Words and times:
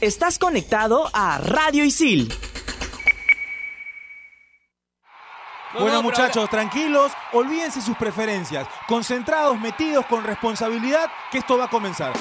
Estás 0.00 0.38
conectado 0.38 1.10
a 1.12 1.38
Radio 1.38 1.84
Isil. 1.84 2.32
Bueno 5.76 6.02
muchachos, 6.04 6.48
tranquilos, 6.48 7.10
olvídense 7.32 7.80
sus 7.80 7.96
preferencias, 7.96 8.68
concentrados, 8.86 9.58
metidos 9.60 10.06
con 10.06 10.22
responsabilidad, 10.22 11.10
que 11.32 11.38
esto 11.38 11.58
va 11.58 11.64
a 11.64 11.68
comenzar. 11.68 12.12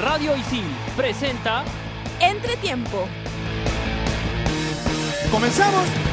Radio 0.00 0.34
Isil 0.34 0.64
presenta 0.96 1.62
Entretiempo. 2.20 3.06
¿Comenzamos? 5.30 6.11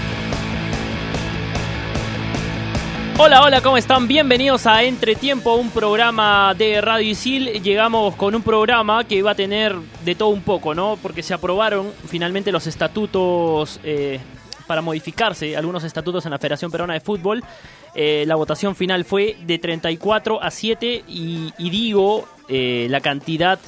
Hola, 3.22 3.44
hola, 3.44 3.60
¿cómo 3.60 3.76
están? 3.76 4.08
Bienvenidos 4.08 4.66
a 4.66 4.82
Entretiempo, 4.84 5.56
un 5.56 5.72
programa 5.72 6.54
de 6.58 6.80
Radio 6.80 7.12
Isil. 7.12 7.62
Llegamos 7.62 8.16
con 8.16 8.34
un 8.34 8.42
programa 8.42 9.04
que 9.04 9.22
va 9.22 9.32
a 9.32 9.36
tener 9.36 9.76
de 10.06 10.16
todo 10.16 10.30
un 10.30 10.42
poco, 10.42 10.74
¿no? 10.74 10.98
Porque 11.02 11.22
se 11.22 11.34
aprobaron 11.34 11.92
finalmente 12.08 12.50
los 12.50 12.66
estatutos 12.66 13.82
eh, 13.84 14.22
para 14.68 14.82
modificarse, 14.82 15.58
algunos 15.58 15.84
estatutos 15.84 16.24
en 16.26 16.32
la 16.32 16.38
Federación 16.38 16.72
Peruana 16.72 16.94
de 16.94 17.02
Fútbol. 17.02 17.44
Eh, 17.94 18.24
la 18.26 18.36
votación 18.36 18.74
final 18.74 19.04
fue 19.04 19.36
de 19.42 19.60
34 19.60 20.42
a 20.42 20.50
7 20.50 21.04
y, 21.06 21.52
digo 21.58 22.26
eh, 22.48 22.88
la 22.90 23.02
cantidad 23.02 23.60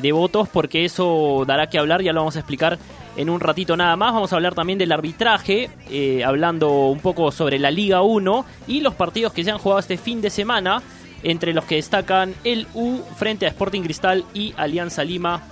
de, 0.00 0.12
votos 0.12 0.48
porque 0.48 0.84
eso 0.84 1.44
dará 1.46 1.68
que 1.68 1.78
hablar, 1.78 2.02
ya 2.02 2.12
lo 2.12 2.20
vamos 2.20 2.36
a 2.36 2.40
explicar 2.40 2.78
en 3.16 3.30
un 3.30 3.40
ratito 3.40 3.76
nada 3.76 3.96
más. 3.96 4.12
Vamos 4.12 4.32
a 4.32 4.36
hablar 4.36 4.54
también 4.54 4.78
del 4.78 4.92
arbitraje, 4.92 5.70
eh, 5.90 6.22
hablando 6.24 6.88
un 6.88 7.00
poco 7.00 7.32
sobre 7.32 7.58
la 7.58 7.70
Liga 7.70 8.02
1 8.02 8.44
y 8.66 8.80
los 8.80 8.94
partidos 8.94 9.32
que 9.32 9.44
se 9.44 9.50
han 9.50 9.58
jugado 9.58 9.80
este 9.80 9.96
fin 9.96 10.20
de 10.20 10.30
semana, 10.30 10.82
entre 11.22 11.52
los 11.52 11.64
que 11.64 11.76
destacan 11.76 12.34
el 12.44 12.66
U 12.74 13.00
frente 13.16 13.46
a 13.46 13.48
Sporting 13.48 13.82
Cristal 13.82 14.24
y 14.34 14.54
Alianza 14.56 15.04
Lima, 15.04 15.42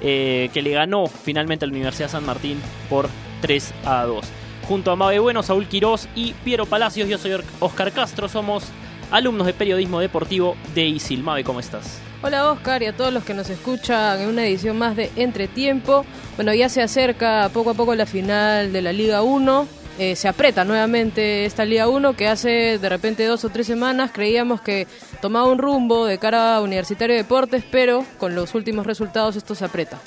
eh, 0.00 0.50
que 0.52 0.62
le 0.62 0.70
ganó 0.70 1.06
finalmente 1.06 1.64
a 1.64 1.68
la 1.68 1.72
Universidad 1.72 2.08
San 2.08 2.26
Martín 2.26 2.60
por 2.88 3.08
3 3.40 3.74
a 3.84 4.04
2. 4.04 4.24
Junto 4.66 4.90
a 4.92 4.96
Mabe 4.96 5.18
Bueno, 5.18 5.42
Saúl 5.42 5.66
Quirós 5.66 6.08
y 6.14 6.32
Piero 6.44 6.66
Palacios, 6.66 7.08
yo 7.08 7.18
soy 7.18 7.32
Oscar 7.58 7.92
Castro, 7.92 8.28
somos 8.28 8.64
alumnos 9.10 9.46
de 9.46 9.52
periodismo 9.52 10.00
deportivo 10.00 10.56
de 10.74 10.86
ISIL. 10.86 11.22
Mabe, 11.22 11.42
¿cómo 11.42 11.58
estás? 11.58 12.09
Hola 12.22 12.50
Oscar 12.50 12.82
y 12.82 12.86
a 12.86 12.94
todos 12.94 13.14
los 13.14 13.24
que 13.24 13.32
nos 13.32 13.48
escuchan 13.48 14.20
en 14.20 14.28
una 14.28 14.44
edición 14.44 14.76
más 14.76 14.94
de 14.94 15.10
Entretiempo. 15.16 16.04
Bueno, 16.36 16.52
ya 16.52 16.68
se 16.68 16.82
acerca 16.82 17.48
poco 17.48 17.70
a 17.70 17.74
poco 17.74 17.94
la 17.94 18.04
final 18.04 18.74
de 18.74 18.82
la 18.82 18.92
Liga 18.92 19.22
1. 19.22 19.66
Eh, 19.98 20.16
se 20.16 20.28
aprieta 20.28 20.66
nuevamente 20.66 21.46
esta 21.46 21.64
Liga 21.64 21.88
1 21.88 22.12
que 22.16 22.28
hace 22.28 22.78
de 22.78 22.88
repente 22.90 23.24
dos 23.24 23.46
o 23.46 23.48
tres 23.48 23.66
semanas 23.66 24.10
creíamos 24.12 24.60
que 24.60 24.86
tomaba 25.22 25.48
un 25.48 25.56
rumbo 25.56 26.04
de 26.04 26.18
cara 26.18 26.56
a 26.56 26.60
Universitario 26.60 27.16
de 27.16 27.22
Deportes, 27.22 27.64
pero 27.70 28.04
con 28.18 28.34
los 28.34 28.54
últimos 28.54 28.86
resultados 28.86 29.36
esto 29.36 29.54
se 29.54 29.64
aprieta. 29.64 29.98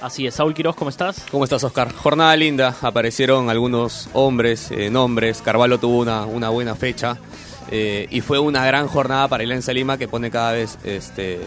Así 0.00 0.26
es, 0.26 0.36
Saúl 0.36 0.54
Quirós, 0.54 0.74
¿cómo 0.74 0.88
estás? 0.88 1.26
¿Cómo 1.30 1.44
estás, 1.44 1.64
Oscar? 1.64 1.92
Jornada 1.92 2.34
linda, 2.34 2.76
aparecieron 2.80 3.50
algunos 3.50 4.08
hombres, 4.14 4.70
eh, 4.70 4.88
nombres, 4.88 5.42
Carvalho 5.42 5.78
tuvo 5.78 5.98
una, 5.98 6.24
una 6.24 6.48
buena 6.48 6.74
fecha 6.74 7.18
eh, 7.70 8.06
y 8.10 8.20
fue 8.20 8.38
una 8.38 8.64
gran 8.64 8.88
jornada 8.88 9.28
para 9.28 9.42
Alianza 9.42 9.72
Lima 9.72 9.98
que 9.98 10.08
pone 10.08 10.30
cada 10.30 10.52
vez 10.52 10.78
este, 10.84 11.40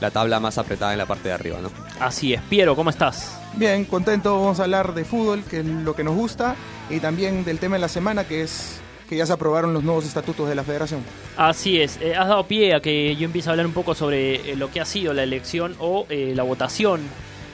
la 0.00 0.10
tabla 0.10 0.40
más 0.40 0.58
apretada 0.58 0.92
en 0.92 0.98
la 0.98 1.06
parte 1.06 1.28
de 1.28 1.34
arriba, 1.34 1.58
¿no? 1.60 1.70
Así 2.00 2.34
es, 2.34 2.40
Piero, 2.42 2.76
¿cómo 2.76 2.90
estás? 2.90 3.40
Bien, 3.54 3.84
contento, 3.84 4.34
vamos 4.40 4.60
a 4.60 4.64
hablar 4.64 4.94
de 4.94 5.04
fútbol, 5.04 5.42
que 5.44 5.60
es 5.60 5.66
lo 5.66 5.94
que 5.94 6.04
nos 6.04 6.14
gusta, 6.14 6.56
y 6.90 7.00
también 7.00 7.44
del 7.44 7.58
tema 7.58 7.76
de 7.76 7.80
la 7.80 7.88
semana, 7.88 8.24
que 8.24 8.42
es 8.42 8.80
que 9.08 9.16
ya 9.16 9.24
se 9.24 9.32
aprobaron 9.32 9.72
los 9.72 9.84
nuevos 9.84 10.04
estatutos 10.04 10.48
de 10.48 10.56
la 10.56 10.64
federación. 10.64 11.00
Así 11.36 11.80
es, 11.80 11.98
eh, 12.00 12.16
has 12.16 12.26
dado 12.28 12.46
pie 12.46 12.74
a 12.74 12.80
que 12.80 13.14
yo 13.16 13.24
empiece 13.24 13.48
a 13.48 13.52
hablar 13.52 13.66
un 13.66 13.72
poco 13.72 13.94
sobre 13.94 14.52
eh, 14.52 14.56
lo 14.56 14.70
que 14.70 14.80
ha 14.80 14.84
sido 14.84 15.14
la 15.14 15.22
elección 15.22 15.76
o 15.78 16.06
eh, 16.08 16.32
la 16.34 16.42
votación 16.42 17.02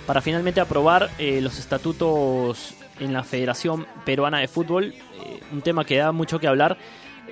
para 0.07 0.21
finalmente 0.21 0.61
aprobar 0.61 1.11
eh, 1.19 1.41
los 1.41 1.59
estatutos 1.59 2.75
en 3.01 3.13
la 3.13 3.25
Federación 3.25 3.87
Peruana 4.05 4.39
de 4.39 4.49
Fútbol, 4.49 4.95
eh, 4.95 5.41
un 5.53 5.63
tema 5.63 5.85
que 5.85 5.97
da 5.97 6.13
mucho 6.13 6.39
que 6.39 6.47
hablar, 6.47 6.77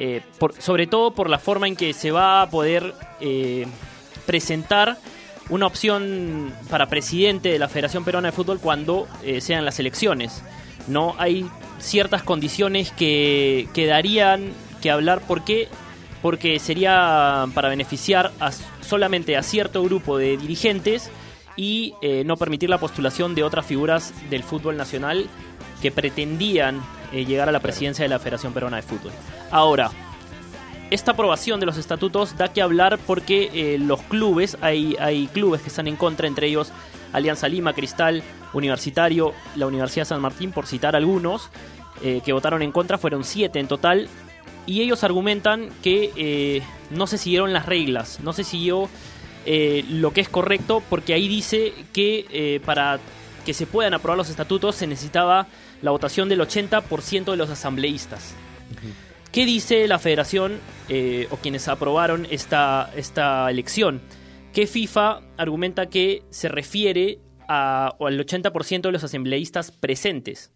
eh, 0.02 0.22
por- 0.38 0.54
sobre 0.60 0.86
todo 0.86 1.12
por 1.12 1.28
la 1.28 1.38
forma 1.38 1.68
en 1.68 1.76
que 1.76 1.92
se 1.92 2.10
va 2.10 2.40
a 2.42 2.48
poder 2.50 2.94
eh, 3.20 3.66
presentar 4.26 4.96
una 5.50 5.66
opción 5.66 6.52
para 6.70 6.86
presidente 6.88 7.50
de 7.50 7.58
la 7.58 7.68
Federación 7.68 8.04
Peruana 8.04 8.28
de 8.28 8.32
Fútbol 8.32 8.60
cuando 8.60 9.06
eh, 9.22 9.40
sean 9.40 9.64
las 9.64 9.78
elecciones. 9.78 10.42
No 10.88 11.14
hay 11.18 11.46
ciertas 11.78 12.22
condiciones 12.22 12.92
que, 12.92 13.68
que 13.74 13.86
darían 13.86 14.52
que 14.80 14.90
hablar. 14.90 15.20
¿Por 15.20 15.44
qué? 15.44 15.68
Porque 16.22 16.58
sería 16.58 17.46
para 17.54 17.68
beneficiar 17.68 18.32
a, 18.40 18.50
solamente 18.80 19.36
a 19.36 19.42
cierto 19.42 19.82
grupo 19.82 20.16
de 20.18 20.36
dirigentes 20.36 21.10
y 21.56 21.92
no 22.24 22.36
permitir 22.38 22.70
la 22.70 22.78
postulación 22.78 23.34
de 23.34 23.42
otras 23.42 23.66
figuras 23.66 24.14
del 24.30 24.42
fútbol 24.44 24.78
nacional 24.78 25.26
que 25.82 25.90
pretendían 25.90 26.80
eh, 27.12 27.24
llegar 27.24 27.48
a 27.48 27.52
la 27.52 27.60
presidencia 27.60 28.04
de 28.04 28.08
la 28.08 28.18
Federación 28.18 28.52
Peruana 28.52 28.76
de 28.76 28.82
Fútbol. 28.82 29.12
Ahora, 29.50 29.90
esta 30.90 31.12
aprobación 31.12 31.60
de 31.60 31.66
los 31.66 31.76
estatutos 31.76 32.36
da 32.36 32.52
que 32.52 32.60
hablar 32.60 32.98
porque 33.06 33.50
eh, 33.54 33.78
los 33.78 34.02
clubes, 34.02 34.58
hay, 34.60 34.96
hay 34.98 35.28
clubes 35.28 35.62
que 35.62 35.68
están 35.68 35.86
en 35.86 35.94
contra, 35.94 36.26
entre 36.26 36.48
ellos 36.48 36.72
Alianza 37.12 37.48
Lima, 37.48 37.72
Cristal, 37.74 38.24
Universitario, 38.52 39.32
la 39.54 39.68
Universidad 39.68 40.04
San 40.04 40.20
Martín, 40.20 40.50
por 40.50 40.66
citar 40.66 40.96
algunos, 40.96 41.50
eh, 42.02 42.22
que 42.24 42.32
votaron 42.32 42.62
en 42.62 42.72
contra, 42.72 42.98
fueron 42.98 43.22
siete 43.22 43.60
en 43.60 43.68
total, 43.68 44.08
y 44.66 44.82
ellos 44.82 45.04
argumentan 45.04 45.68
que 45.80 46.10
eh, 46.16 46.62
no 46.90 47.06
se 47.06 47.18
siguieron 47.18 47.52
las 47.52 47.66
reglas, 47.66 48.18
no 48.20 48.32
se 48.32 48.42
siguió 48.42 48.88
lo 49.46 50.12
que 50.12 50.20
es 50.20 50.28
correcto, 50.28 50.82
porque 50.90 51.14
ahí 51.14 51.26
dice 51.26 51.72
que 51.94 52.60
para 52.64 53.00
que 53.46 53.54
se 53.54 53.66
puedan 53.66 53.94
aprobar 53.94 54.18
los 54.18 54.28
estatutos 54.28 54.76
se 54.76 54.86
necesitaba 54.86 55.46
la 55.82 55.90
votación 55.90 56.28
del 56.28 56.40
80% 56.40 57.30
de 57.30 57.36
los 57.36 57.50
asambleístas. 57.50 58.34
¿Qué 59.32 59.46
dice 59.46 59.86
la 59.86 59.98
federación 59.98 60.58
eh, 60.88 61.28
o 61.30 61.36
quienes 61.36 61.68
aprobaron 61.68 62.26
esta, 62.30 62.90
esta 62.96 63.48
elección? 63.50 64.00
Que 64.52 64.66
FIFA 64.66 65.20
argumenta 65.36 65.86
que 65.86 66.24
se 66.30 66.48
refiere 66.48 67.20
a, 67.48 67.94
o 67.98 68.08
al 68.08 68.18
80% 68.18 68.82
de 68.82 68.92
los 68.92 69.04
asambleístas 69.04 69.70
presentes. 69.70 70.50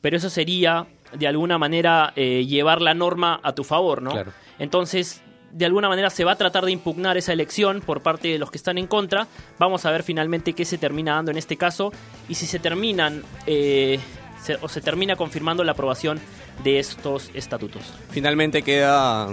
Pero 0.00 0.16
eso 0.16 0.30
sería, 0.30 0.86
de 1.18 1.26
alguna 1.26 1.58
manera, 1.58 2.12
eh, 2.14 2.44
llevar 2.46 2.82
la 2.82 2.94
norma 2.94 3.40
a 3.42 3.54
tu 3.54 3.64
favor, 3.64 4.02
¿no? 4.02 4.12
Claro. 4.12 4.32
Entonces, 4.58 5.22
de 5.54 5.64
alguna 5.66 5.88
manera 5.88 6.10
se 6.10 6.24
va 6.24 6.32
a 6.32 6.36
tratar 6.36 6.64
de 6.64 6.72
impugnar 6.72 7.16
esa 7.16 7.32
elección 7.32 7.80
por 7.80 8.02
parte 8.02 8.28
de 8.28 8.38
los 8.38 8.50
que 8.50 8.58
están 8.58 8.76
en 8.76 8.86
contra. 8.86 9.28
Vamos 9.58 9.86
a 9.86 9.90
ver 9.92 10.02
finalmente 10.02 10.52
qué 10.52 10.64
se 10.64 10.78
termina 10.78 11.14
dando 11.14 11.30
en 11.30 11.38
este 11.38 11.56
caso 11.56 11.92
y 12.28 12.34
si 12.34 12.46
se 12.46 12.58
terminan 12.58 13.22
eh, 13.46 14.00
se- 14.44 14.58
o 14.60 14.68
se 14.68 14.80
termina 14.80 15.16
confirmando 15.16 15.64
la 15.64 15.72
aprobación 15.72 16.20
de 16.62 16.78
estos 16.78 17.30
estatutos. 17.34 17.82
Finalmente 18.10 18.62
queda 18.62 19.28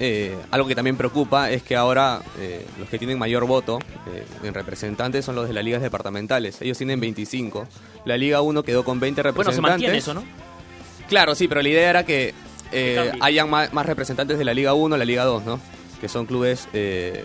eh, 0.00 0.36
algo 0.50 0.66
que 0.66 0.74
también 0.74 0.96
preocupa, 0.96 1.50
es 1.50 1.62
que 1.62 1.76
ahora 1.76 2.20
eh, 2.38 2.66
los 2.78 2.88
que 2.88 2.98
tienen 2.98 3.18
mayor 3.18 3.46
voto 3.46 3.78
eh, 4.12 4.24
en 4.42 4.52
representantes 4.54 5.24
son 5.24 5.36
los 5.36 5.46
de 5.46 5.54
las 5.54 5.64
ligas 5.64 5.80
departamentales. 5.82 6.60
Ellos 6.60 6.76
tienen 6.78 6.98
25. 7.00 7.66
La 8.04 8.16
Liga 8.16 8.40
1 8.40 8.62
quedó 8.64 8.84
con 8.84 8.98
20 8.98 9.22
Bueno, 9.22 9.30
representantes. 9.30 9.54
se 9.54 9.70
mantiene 9.70 9.98
eso, 9.98 10.14
¿no? 10.14 10.24
Claro, 11.08 11.34
sí, 11.36 11.46
pero 11.46 11.62
la 11.62 11.68
idea 11.68 11.90
era 11.90 12.04
que 12.04 12.34
eh, 12.72 13.12
hayan 13.20 13.48
más, 13.48 13.72
más 13.72 13.86
representantes 13.86 14.38
de 14.38 14.44
la 14.44 14.54
Liga 14.54 14.74
1 14.74 14.96
la 14.96 15.04
Liga 15.04 15.24
2, 15.24 15.44
¿no? 15.44 15.60
Que 16.00 16.08
son 16.08 16.26
clubes 16.26 16.68
eh, 16.72 17.24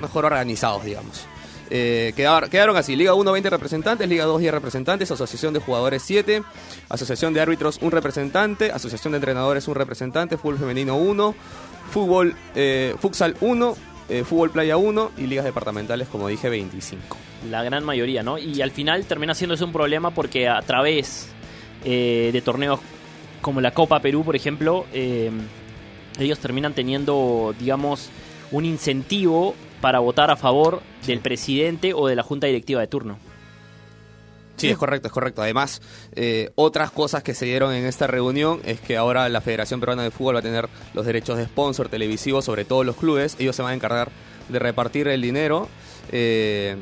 mejor 0.00 0.24
organizados, 0.24 0.84
digamos. 0.84 1.26
Eh, 1.70 2.12
quedar- 2.16 2.50
quedaron 2.50 2.76
así, 2.76 2.96
Liga 2.96 3.14
1 3.14 3.30
20 3.32 3.48
representantes, 3.48 4.08
Liga 4.08 4.24
2 4.24 4.40
10 4.40 4.52
representantes, 4.52 5.10
Asociación 5.10 5.54
de 5.54 5.60
Jugadores 5.60 6.02
7, 6.02 6.42
Asociación 6.88 7.32
de 7.32 7.40
Árbitros 7.40 7.78
un 7.80 7.92
representante, 7.92 8.72
Asociación 8.72 9.12
de 9.12 9.18
Entrenadores 9.18 9.68
un 9.68 9.76
representante, 9.76 10.36
Fútbol 10.36 10.58
Femenino 10.58 10.96
1, 10.96 11.34
Fútbol 11.92 12.34
eh, 12.56 12.94
Futsal 13.00 13.36
1, 13.40 13.76
eh, 14.08 14.24
Fútbol 14.24 14.50
Playa 14.50 14.76
1 14.76 15.12
y 15.18 15.26
ligas 15.28 15.44
departamentales, 15.44 16.08
como 16.08 16.26
dije, 16.26 16.48
25. 16.48 17.16
La 17.50 17.62
gran 17.62 17.84
mayoría, 17.84 18.22
¿no? 18.24 18.36
Y 18.38 18.60
al 18.62 18.72
final 18.72 19.04
termina 19.04 19.34
siendo 19.34 19.54
eso 19.54 19.64
un 19.64 19.72
problema 19.72 20.10
porque 20.10 20.48
a 20.48 20.60
través 20.62 21.28
eh, 21.84 22.30
de 22.32 22.42
torneos 22.42 22.80
como 23.40 23.60
la 23.60 23.70
Copa 23.72 24.00
Perú, 24.00 24.24
por 24.24 24.34
ejemplo, 24.36 24.86
eh, 24.92 25.30
ellos 26.18 26.38
terminan 26.40 26.74
teniendo, 26.74 27.54
digamos, 27.58 28.10
un 28.50 28.64
incentivo 28.64 29.54
para 29.80 29.98
votar 30.00 30.30
a 30.30 30.36
favor 30.36 30.80
del 31.06 31.20
presidente 31.20 31.92
o 31.94 32.06
de 32.06 32.16
la 32.16 32.22
junta 32.22 32.46
directiva 32.46 32.80
de 32.80 32.86
turno. 32.86 33.18
Sí, 34.56 34.68
es 34.68 34.76
correcto, 34.76 35.06
es 35.08 35.12
correcto. 35.14 35.40
Además, 35.40 35.80
eh, 36.12 36.50
otras 36.54 36.90
cosas 36.90 37.22
que 37.22 37.32
se 37.32 37.46
dieron 37.46 37.72
en 37.72 37.86
esta 37.86 38.06
reunión 38.06 38.60
es 38.66 38.78
que 38.78 38.98
ahora 38.98 39.26
la 39.30 39.40
Federación 39.40 39.80
Peruana 39.80 40.02
de 40.02 40.10
Fútbol 40.10 40.34
va 40.34 40.40
a 40.40 40.42
tener 40.42 40.68
los 40.92 41.06
derechos 41.06 41.38
de 41.38 41.46
sponsor 41.46 41.88
televisivo 41.88 42.42
sobre 42.42 42.66
todos 42.66 42.84
los 42.84 42.96
clubes. 42.96 43.36
Ellos 43.38 43.56
se 43.56 43.62
van 43.62 43.72
a 43.72 43.74
encargar 43.74 44.10
de 44.50 44.58
repartir 44.58 45.08
el 45.08 45.22
dinero. 45.22 45.68
eh, 46.12 46.76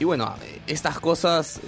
y 0.00 0.04
bueno, 0.04 0.34
estas 0.66 0.98
cosas 0.98 1.60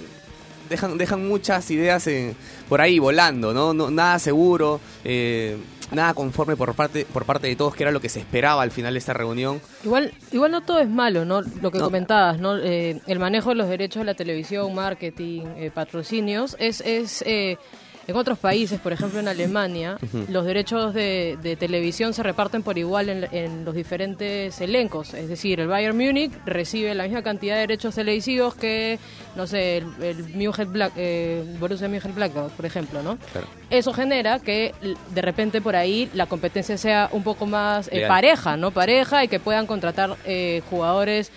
dejan, 0.69 0.97
dejan 0.97 1.25
muchas 1.27 1.71
ideas 1.71 2.05
en- 2.07 2.35
por 2.67 2.81
ahí 2.81 2.99
volando, 2.99 3.53
¿no? 3.53 3.73
No- 3.73 3.89
nada 3.89 4.19
seguro. 4.19 4.79
eh, 5.05 5.57
nada 5.91 6.13
conforme 6.13 6.55
por 6.55 6.73
parte, 6.75 7.05
por 7.05 7.25
parte 7.25 7.47
de 7.47 7.55
todos, 7.55 7.75
que 7.75 7.83
era 7.83 7.91
lo 7.91 7.99
que 8.01 8.09
se 8.09 8.19
esperaba 8.19 8.61
al 8.61 8.71
final 8.71 8.93
de 8.93 8.99
esta 8.99 9.13
reunión. 9.13 9.61
Igual, 9.83 10.13
igual 10.31 10.51
no 10.51 10.61
todo 10.61 10.79
es 10.79 10.89
malo, 10.89 11.25
¿no? 11.25 11.41
Lo 11.41 11.71
que 11.71 11.77
No. 11.79 11.85
comentabas, 11.85 12.39
¿no? 12.39 12.57
Eh, 12.57 13.01
el 13.07 13.19
manejo 13.19 13.49
de 13.49 13.55
los 13.55 13.69
derechos 13.69 14.01
de 14.01 14.05
la 14.05 14.13
televisión, 14.15 14.73
marketing, 14.73 15.43
eh, 15.57 15.71
patrocinios, 15.73 16.55
es, 16.59 16.81
es 16.81 17.21
eh, 17.27 17.57
en 18.07 18.15
otros 18.15 18.37
países, 18.37 18.79
por 18.79 18.93
ejemplo 18.93 19.19
en 19.19 19.27
Alemania, 19.27 19.97
los 20.29 20.45
derechos 20.45 20.93
de, 20.93 21.37
de 21.41 21.55
televisión 21.55 22.13
se 22.13 22.21
reparten 22.23 22.61
por 22.63 22.77
igual 22.77 23.09
en, 23.09 23.27
en 23.31 23.65
los 23.65 23.73
diferentes 23.73 24.61
elencos. 24.61 25.13
Es 25.13 25.27
decir, 25.27 25.59
el 25.59 25.67
Bayern 25.67 25.97
Múnich 25.97 26.31
recibe 26.45 26.93
la 26.93 27.03
misma 27.03 27.23
cantidad 27.23 27.55
de 27.55 27.61
derechos 27.61 27.95
televisivos 27.95 28.55
que, 28.55 28.99
no 29.35 29.47
sé, 29.47 29.77
el, 29.77 29.85
el 30.01 30.65
Black, 30.67 30.93
eh, 30.97 31.43
Borussia 31.59 31.87
Mönchengladbach, 31.87 32.51
por 32.51 32.65
ejemplo, 32.65 33.01
¿no? 33.01 33.17
Claro. 33.31 33.47
Eso 33.69 33.93
genera 33.93 34.39
que 34.39 34.73
de 35.13 35.21
repente 35.21 35.61
por 35.61 35.75
ahí 35.75 36.09
la 36.13 36.27
competencia 36.27 36.77
sea 36.77 37.09
un 37.11 37.23
poco 37.23 37.45
más 37.45 37.89
eh, 37.91 38.05
pareja, 38.07 38.57
¿no? 38.57 38.71
Pareja 38.71 39.23
y 39.23 39.27
que 39.27 39.39
puedan 39.39 39.65
contratar 39.65 40.15
eh, 40.25 40.61
jugadores 40.69 41.31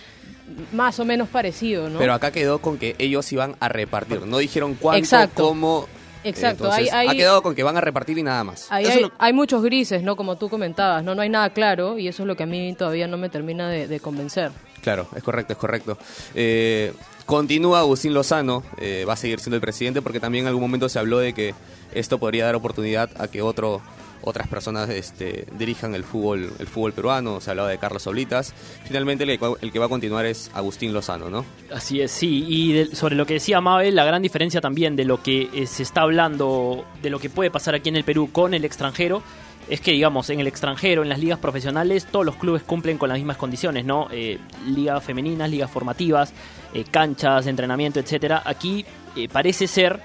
más 0.72 0.98
o 0.98 1.04
menos 1.04 1.28
parecidos, 1.28 1.90
¿no? 1.90 1.98
Pero 1.98 2.14
acá 2.14 2.30
quedó 2.30 2.60
con 2.60 2.78
que 2.78 2.94
ellos 2.98 3.30
iban 3.32 3.56
a 3.60 3.68
repartir. 3.68 4.22
No 4.26 4.38
dijeron 4.38 4.74
cuánto, 4.74 4.98
Exacto. 4.98 5.44
cómo. 5.48 5.88
Exacto, 6.24 6.64
Entonces, 6.64 6.92
hay- 6.92 7.08
hay- 7.08 7.16
ha 7.16 7.18
quedado 7.18 7.42
con 7.42 7.54
que 7.54 7.62
van 7.62 7.76
a 7.76 7.80
repartir 7.80 8.18
y 8.18 8.22
nada 8.22 8.44
más. 8.44 8.66
Hay, 8.70 9.00
lo- 9.02 9.12
hay 9.18 9.32
muchos 9.32 9.62
grises, 9.62 10.02
¿no? 10.02 10.16
Como 10.16 10.36
tú 10.36 10.48
comentabas, 10.48 11.02
¿no? 11.04 11.14
No 11.14 11.22
hay 11.22 11.28
nada 11.28 11.50
claro 11.50 11.98
y 11.98 12.08
eso 12.08 12.22
es 12.22 12.26
lo 12.26 12.36
que 12.36 12.42
a 12.42 12.46
mí 12.46 12.74
todavía 12.76 13.06
no 13.06 13.16
me 13.16 13.28
termina 13.28 13.68
de, 13.68 13.86
de 13.88 14.00
convencer. 14.00 14.50
Claro, 14.82 15.06
es 15.16 15.22
correcto, 15.22 15.52
es 15.52 15.58
correcto. 15.58 15.98
Eh, 16.34 16.92
continúa 17.26 17.80
Agustín 17.80 18.14
Lozano, 18.14 18.62
eh, 18.78 19.04
va 19.08 19.12
a 19.14 19.16
seguir 19.16 19.40
siendo 19.40 19.56
el 19.56 19.60
presidente 19.60 20.02
porque 20.02 20.20
también 20.20 20.44
en 20.44 20.48
algún 20.48 20.62
momento 20.62 20.88
se 20.88 20.98
habló 20.98 21.18
de 21.18 21.32
que 21.34 21.54
esto 21.92 22.18
podría 22.18 22.46
dar 22.46 22.54
oportunidad 22.54 23.10
a 23.20 23.28
que 23.28 23.42
otro 23.42 23.80
otras 24.22 24.48
personas 24.48 24.88
este, 24.90 25.46
dirijan 25.58 25.94
el 25.94 26.04
fútbol 26.04 26.52
el 26.58 26.66
fútbol 26.66 26.92
peruano, 26.92 27.40
se 27.40 27.50
hablaba 27.50 27.68
de 27.68 27.78
Carlos 27.78 28.06
Oblitas. 28.06 28.52
Finalmente 28.84 29.24
el, 29.24 29.38
que- 29.72 29.78
va 29.78 29.86
a 29.86 29.88
continuar 29.88 30.26
es 30.26 30.50
Agustín 30.54 30.92
Lozano, 30.92 31.30
¿no? 31.30 31.44
Así 31.72 32.00
es, 32.00 32.10
sí. 32.10 32.44
Y 32.48 32.94
sobre 32.96 33.14
lo 33.14 33.26
que 33.26 33.34
decía 33.34 33.60
Mabel, 33.60 33.94
la 33.94 34.04
gran 34.04 34.22
diferencia 34.22 34.60
también 34.60 34.96
de 34.96 35.04
lo 35.04 35.22
que 35.22 35.48
eh, 35.54 35.66
se 35.66 35.82
está 35.82 36.02
hablando, 36.02 36.84
de 37.02 37.10
lo 37.10 37.18
que 37.18 37.30
puede 37.30 37.50
pasar 37.50 37.74
aquí 37.74 37.88
en 37.88 37.96
el 37.96 38.04
Perú 38.04 38.30
con 38.32 38.54
el 38.54 38.64
extranjero, 38.64 39.22
es 39.68 39.80
que, 39.82 39.92
digamos, 39.92 40.30
en 40.30 40.40
el 40.40 40.46
extranjero, 40.46 41.02
en 41.02 41.10
las 41.10 41.18
ligas 41.18 41.38
profesionales, 41.38 42.06
todos 42.10 42.24
los 42.24 42.36
clubes 42.36 42.62
cumplen 42.62 42.96
con 42.96 43.10
las 43.10 43.18
mismas 43.18 43.36
condiciones, 43.36 43.84
¿no? 43.84 44.08
Eh, 44.10 44.38
ligas 44.66 45.04
femeninas, 45.04 45.50
ligas 45.50 45.70
formativas, 45.70 46.32
eh, 46.72 46.84
canchas, 46.90 47.46
entrenamiento, 47.46 48.00
etcétera. 48.00 48.42
Aquí 48.44 48.84
parece 49.32 49.66
ser 49.66 50.00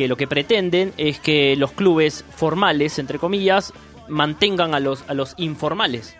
que 0.00 0.08
lo 0.08 0.16
que 0.16 0.26
pretenden 0.26 0.94
es 0.96 1.20
que 1.20 1.54
los 1.56 1.72
clubes 1.72 2.24
formales, 2.34 2.98
entre 2.98 3.18
comillas, 3.18 3.74
mantengan 4.08 4.74
a 4.74 4.80
los, 4.80 5.04
a 5.08 5.12
los 5.12 5.34
informales. 5.36 6.16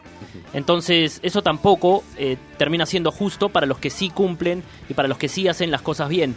Entonces, 0.53 1.19
eso 1.23 1.41
tampoco 1.41 2.05
eh, 2.19 2.37
termina 2.59 2.85
siendo 2.85 3.11
justo 3.11 3.49
para 3.49 3.65
los 3.65 3.79
que 3.79 3.89
sí 3.89 4.11
cumplen 4.11 4.63
y 4.91 4.93
para 4.93 5.09
los 5.09 5.17
que 5.17 5.31
sí 5.31 5.49
hacen 5.49 5.71
las 5.71 5.81
cosas 5.81 6.11
bien. 6.11 6.35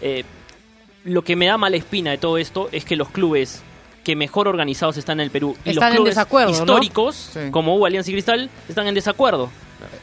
Eh, 0.00 0.24
lo 1.04 1.20
que 1.20 1.36
me 1.36 1.44
da 1.44 1.58
mala 1.58 1.76
espina 1.76 2.12
de 2.12 2.16
todo 2.16 2.38
esto 2.38 2.70
es 2.72 2.86
que 2.86 2.96
los 2.96 3.10
clubes 3.10 3.62
que 4.06 4.14
mejor 4.14 4.46
organizados 4.46 4.96
están 4.98 5.18
en 5.18 5.24
el 5.24 5.30
Perú 5.32 5.56
y 5.64 5.70
Están 5.70 5.74
los 5.74 5.84
en 5.84 5.96
clubes 5.96 6.14
desacuerdo, 6.14 6.52
¿no? 6.52 6.56
históricos, 6.58 7.14
Sí. 7.32 7.40
como 7.50 7.74
U, 7.76 7.84
Alianza 7.86 8.10
y 8.10 8.14
Cristal, 8.14 8.50
están 8.68 8.86
en 8.86 8.94
desacuerdo. 8.94 9.50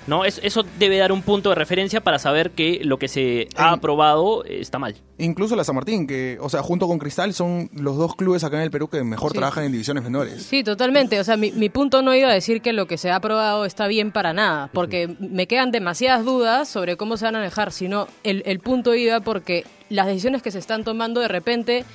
¿no? 0.05 0.23
Es- 0.25 0.39
eso 0.44 0.63
debe 0.77 0.97
dar 0.97 1.11
un 1.11 1.21
punto 1.23 1.50
de 1.50 1.55
referencia 1.55 2.01
para 2.01 2.19
saber 2.19 2.51
que 2.51 2.81
lo 2.83 2.97
que 2.97 3.07
se 3.07 3.47
ha 3.55 3.69
En- 3.69 3.73
aprobado 3.75 4.44
eh, 4.45 4.59
está 4.59 4.77
mal. 4.77 4.95
Incluso 5.17 5.55
la 5.55 5.63
San 5.63 5.75
Martín, 5.75 6.05
que, 6.05 6.38
o 6.41 6.47
sea, 6.50 6.61
junto 6.61 6.88
con 6.88 7.00
Cristal 7.00 7.33
son 7.33 7.69
los 7.73 7.97
dos 7.97 8.15
clubes 8.15 8.44
acá 8.44 8.57
en 8.57 8.63
el 8.63 8.71
Perú 8.71 8.88
que 8.89 9.03
mejor 9.03 9.31
Sí. 9.31 9.38
trabajan 9.38 9.63
en 9.63 9.71
divisiones 9.71 10.03
menores. 10.03 10.44
Sí, 10.44 10.63
totalmente. 10.63 11.19
O 11.19 11.23
sea, 11.23 11.38
mi, 11.38 11.51
mi 11.53 11.69
punto 11.69 12.01
no 12.01 12.13
iba 12.13 12.29
a 12.29 12.33
decir 12.33 12.61
que 12.61 12.71
lo 12.73 12.85
que 12.85 12.97
se 12.97 13.09
ha 13.11 13.15
aprobado 13.15 13.65
está 13.65 13.88
bien 13.88 14.11
para 14.11 14.31
nada, 14.33 14.69
porque 14.73 15.15
me 15.19 15.47
quedan 15.47 15.71
demasiadas 15.71 16.23
dudas 16.25 16.67
sobre 16.67 16.95
cómo 16.97 17.15
se 17.17 17.25
van 17.25 17.35
a 17.38 17.39
manejar, 17.39 17.71
sino 17.71 18.07
el, 18.23 18.44
el 18.45 18.59
punto 18.59 18.94
iba 18.95 19.21
porque 19.21 19.65
las 19.89 20.06
decisiones 20.07 20.41
que 20.44 20.51
se 20.51 20.59
están 20.59 20.83
tomando 20.83 21.19
de 21.21 21.29
repente 21.29 21.85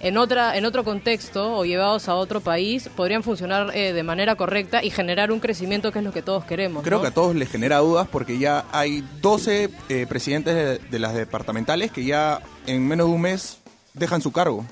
en 0.00 0.18
otra 0.18 0.56
en 0.56 0.64
otro 0.64 0.84
contexto 0.84 1.56
o 1.56 1.64
llevados 1.64 2.08
a 2.08 2.14
otro 2.14 2.40
país 2.40 2.88
podrían 2.94 3.22
funcionar 3.22 3.74
eh, 3.74 3.92
de 3.92 4.02
manera 4.02 4.36
correcta 4.36 4.84
y 4.84 4.90
generar 4.90 5.32
un 5.32 5.40
crecimiento 5.40 5.92
que 5.92 6.00
es 6.00 6.04
lo 6.04 6.12
que 6.12 6.22
todos 6.22 6.44
queremos. 6.44 6.82
Creo 6.82 6.98
¿no? 6.98 7.02
que 7.02 7.08
a 7.08 7.14
todos 7.14 7.34
les 7.34 7.50
genera 7.50 7.78
dudas 7.78 8.08
porque 8.10 8.38
ya 8.38 8.66
hay 8.72 9.04
12 9.20 9.70
eh, 9.88 10.06
presidentes 10.08 10.54
de, 10.54 10.78
de 10.78 10.98
las 10.98 11.14
departamentales 11.14 11.90
que 11.90 12.04
ya 12.04 12.40
en 12.66 12.86
menos 12.86 13.08
de 13.08 13.14
un 13.14 13.20
mes 13.20 13.58
dejan 13.94 14.20
su 14.20 14.32
cargo 14.32 14.64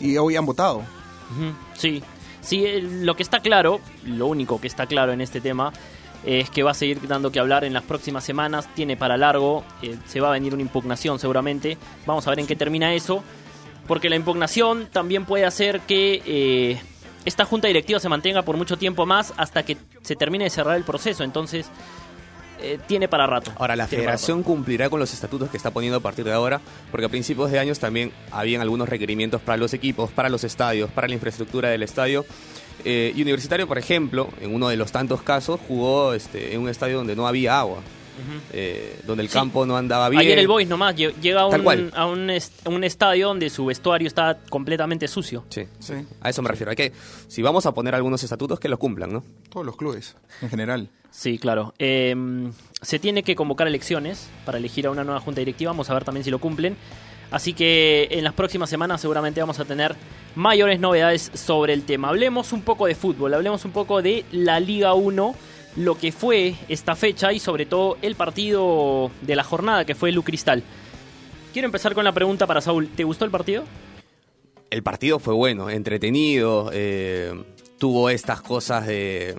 y 0.00 0.16
hoy 0.16 0.36
han 0.36 0.46
votado. 0.46 0.82
Sí, 1.74 2.02
sí, 2.40 2.64
eh, 2.64 2.80
lo 2.80 3.14
que 3.14 3.22
está 3.22 3.40
claro, 3.40 3.80
lo 4.04 4.26
único 4.26 4.60
que 4.60 4.66
está 4.66 4.86
claro 4.86 5.12
en 5.12 5.20
este 5.20 5.40
tema 5.40 5.72
es 6.24 6.50
que 6.50 6.62
va 6.62 6.72
a 6.72 6.74
seguir 6.74 7.06
dando 7.06 7.30
que 7.30 7.38
hablar 7.38 7.64
en 7.64 7.72
las 7.72 7.84
próximas 7.84 8.24
semanas, 8.24 8.68
tiene 8.74 8.96
para 8.96 9.16
largo, 9.16 9.64
eh, 9.82 9.96
se 10.06 10.20
va 10.20 10.28
a 10.28 10.32
venir 10.32 10.52
una 10.52 10.62
impugnación 10.62 11.18
seguramente, 11.18 11.78
vamos 12.06 12.26
a 12.26 12.30
ver 12.30 12.40
en 12.40 12.46
qué 12.46 12.56
termina 12.56 12.92
eso, 12.94 13.22
porque 13.88 14.08
la 14.08 14.16
impugnación 14.16 14.86
también 14.92 15.24
puede 15.24 15.44
hacer 15.44 15.80
que 15.80 16.22
eh, 16.24 16.80
esta 17.24 17.44
junta 17.44 17.66
directiva 17.66 17.98
se 17.98 18.08
mantenga 18.08 18.42
por 18.42 18.56
mucho 18.56 18.76
tiempo 18.76 19.06
más 19.06 19.32
hasta 19.36 19.64
que 19.64 19.76
se 20.02 20.14
termine 20.14 20.44
de 20.44 20.50
cerrar 20.50 20.76
el 20.76 20.84
proceso, 20.84 21.24
entonces 21.24 21.66
eh, 22.60 22.78
tiene 22.86 23.08
para 23.08 23.26
rato. 23.26 23.52
Ahora, 23.56 23.76
la 23.76 23.86
Tiene 23.86 24.04
federación 24.04 24.42
cumplirá 24.42 24.90
con 24.90 25.00
los 25.00 25.12
estatutos 25.12 25.48
que 25.48 25.56
está 25.56 25.70
poniendo 25.70 25.98
a 25.98 26.00
partir 26.00 26.24
de 26.24 26.32
ahora, 26.32 26.60
porque 26.90 27.06
a 27.06 27.08
principios 27.08 27.50
de 27.50 27.58
años 27.58 27.78
también 27.78 28.12
habían 28.30 28.60
algunos 28.60 28.88
requerimientos 28.88 29.40
para 29.40 29.56
los 29.56 29.72
equipos, 29.74 30.10
para 30.10 30.28
los 30.28 30.44
estadios, 30.44 30.90
para 30.90 31.08
la 31.08 31.14
infraestructura 31.14 31.70
del 31.70 31.82
estadio. 31.82 32.26
Eh, 32.84 33.12
y 33.14 33.22
Universitario, 33.22 33.66
por 33.66 33.78
ejemplo, 33.78 34.28
en 34.40 34.54
uno 34.54 34.68
de 34.68 34.76
los 34.76 34.92
tantos 34.92 35.22
casos, 35.22 35.60
jugó 35.66 36.14
este, 36.14 36.54
en 36.54 36.60
un 36.60 36.68
estadio 36.68 36.98
donde 36.98 37.16
no 37.16 37.26
había 37.26 37.58
agua, 37.58 37.78
eh, 38.52 39.00
donde 39.06 39.22
el 39.22 39.28
Sí. 39.28 39.34
campo 39.34 39.64
no 39.66 39.76
andaba 39.76 40.08
bien. 40.08 40.20
Ayer 40.20 40.38
el 40.38 40.48
Boys 40.48 40.68
nomás 40.68 40.94
lle- 40.96 41.14
llega 41.20 41.44
a 41.44 41.48
Tal 41.50 41.60
un, 41.60 41.64
cual. 41.64 41.92
a 41.94 42.06
un, 42.06 42.30
est- 42.30 42.66
un 42.66 42.84
estadio 42.84 43.28
donde 43.28 43.50
su 43.50 43.66
vestuario 43.66 44.06
está 44.08 44.38
completamente 44.48 45.08
sucio. 45.08 45.44
Sí, 45.50 45.64
Sí. 45.78 45.94
a 46.20 46.30
eso 46.30 46.42
me 46.42 46.48
refiero. 46.48 46.70
Hay 46.70 46.76
que, 46.76 46.92
si 47.28 47.42
vamos 47.42 47.66
a 47.66 47.72
poner 47.72 47.94
algunos 47.94 48.22
estatutos, 48.22 48.58
que 48.60 48.68
los 48.68 48.78
cumplan, 48.78 49.12
¿no? 49.12 49.24
Todos 49.50 49.64
los 49.66 49.76
clubes, 49.76 50.16
en 50.42 50.50
general. 50.50 50.88
Sí, 51.10 51.38
claro. 51.38 51.74
Eh, 51.78 52.14
se 52.82 52.98
tiene 52.98 53.22
que 53.22 53.34
convocar 53.34 53.66
elecciones 53.66 54.28
para 54.44 54.58
elegir 54.58 54.86
a 54.86 54.90
una 54.90 55.04
nueva 55.04 55.20
junta 55.20 55.40
directiva. 55.40 55.70
Vamos 55.72 55.88
a 55.90 55.94
ver 55.94 56.04
también 56.04 56.22
si 56.24 56.30
lo 56.30 56.38
cumplen. 56.38 56.76
Así 57.30 57.52
que 57.52 58.08
en 58.10 58.24
las 58.24 58.32
próximas 58.32 58.70
semanas 58.70 59.02
seguramente 59.02 59.40
vamos 59.40 59.58
a 59.60 59.64
tener 59.66 59.94
mayores 60.34 60.80
novedades 60.80 61.30
sobre 61.34 61.74
el 61.74 61.82
tema. 61.84 62.08
Hablemos 62.08 62.52
un 62.54 62.62
poco 62.62 62.86
de 62.86 62.94
fútbol, 62.94 63.34
hablemos 63.34 63.64
un 63.66 63.72
poco 63.72 64.00
de 64.00 64.24
la 64.32 64.60
Liga 64.60 64.94
1, 64.94 65.34
lo 65.76 65.96
que 65.96 66.12
fue 66.12 66.54
esta 66.68 66.96
fecha 66.96 67.32
y 67.32 67.38
sobre 67.40 67.66
todo 67.66 67.96
el 68.02 68.14
partido 68.16 69.10
de 69.22 69.36
la 69.36 69.44
jornada 69.44 69.84
que 69.84 69.94
fue 69.94 70.10
Lu 70.12 70.22
Cristal. 70.22 70.62
Quiero 71.52 71.66
empezar 71.66 71.94
con 71.94 72.04
la 72.04 72.12
pregunta 72.12 72.46
para 72.46 72.60
Saúl. 72.60 72.88
¿Te 72.88 73.04
gustó 73.04 73.24
el 73.24 73.30
partido? 73.30 73.64
El 74.70 74.82
partido 74.82 75.18
fue 75.18 75.34
bueno, 75.34 75.70
entretenido, 75.70 76.70
eh, 76.72 77.32
tuvo 77.78 78.10
estas 78.10 78.42
cosas 78.42 78.86
de... 78.86 79.34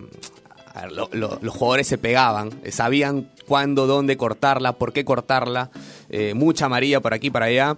lo- 0.92 1.10
lo- 1.14 1.38
los 1.42 1.54
jugadores 1.54 1.88
se 1.88 1.98
pegaban, 1.98 2.50
eh, 2.64 2.72
sabían 2.72 3.30
cuándo, 3.46 3.86
dónde 3.86 4.18
cortarla, 4.18 4.74
por 4.74 4.92
qué 4.94 5.06
cortarla, 5.06 5.70
eh, 6.10 6.34
mucha 6.34 6.66
amarilla 6.66 7.00
por 7.02 7.14
aquí, 7.14 7.30
para 7.30 7.46
allá. 7.48 7.78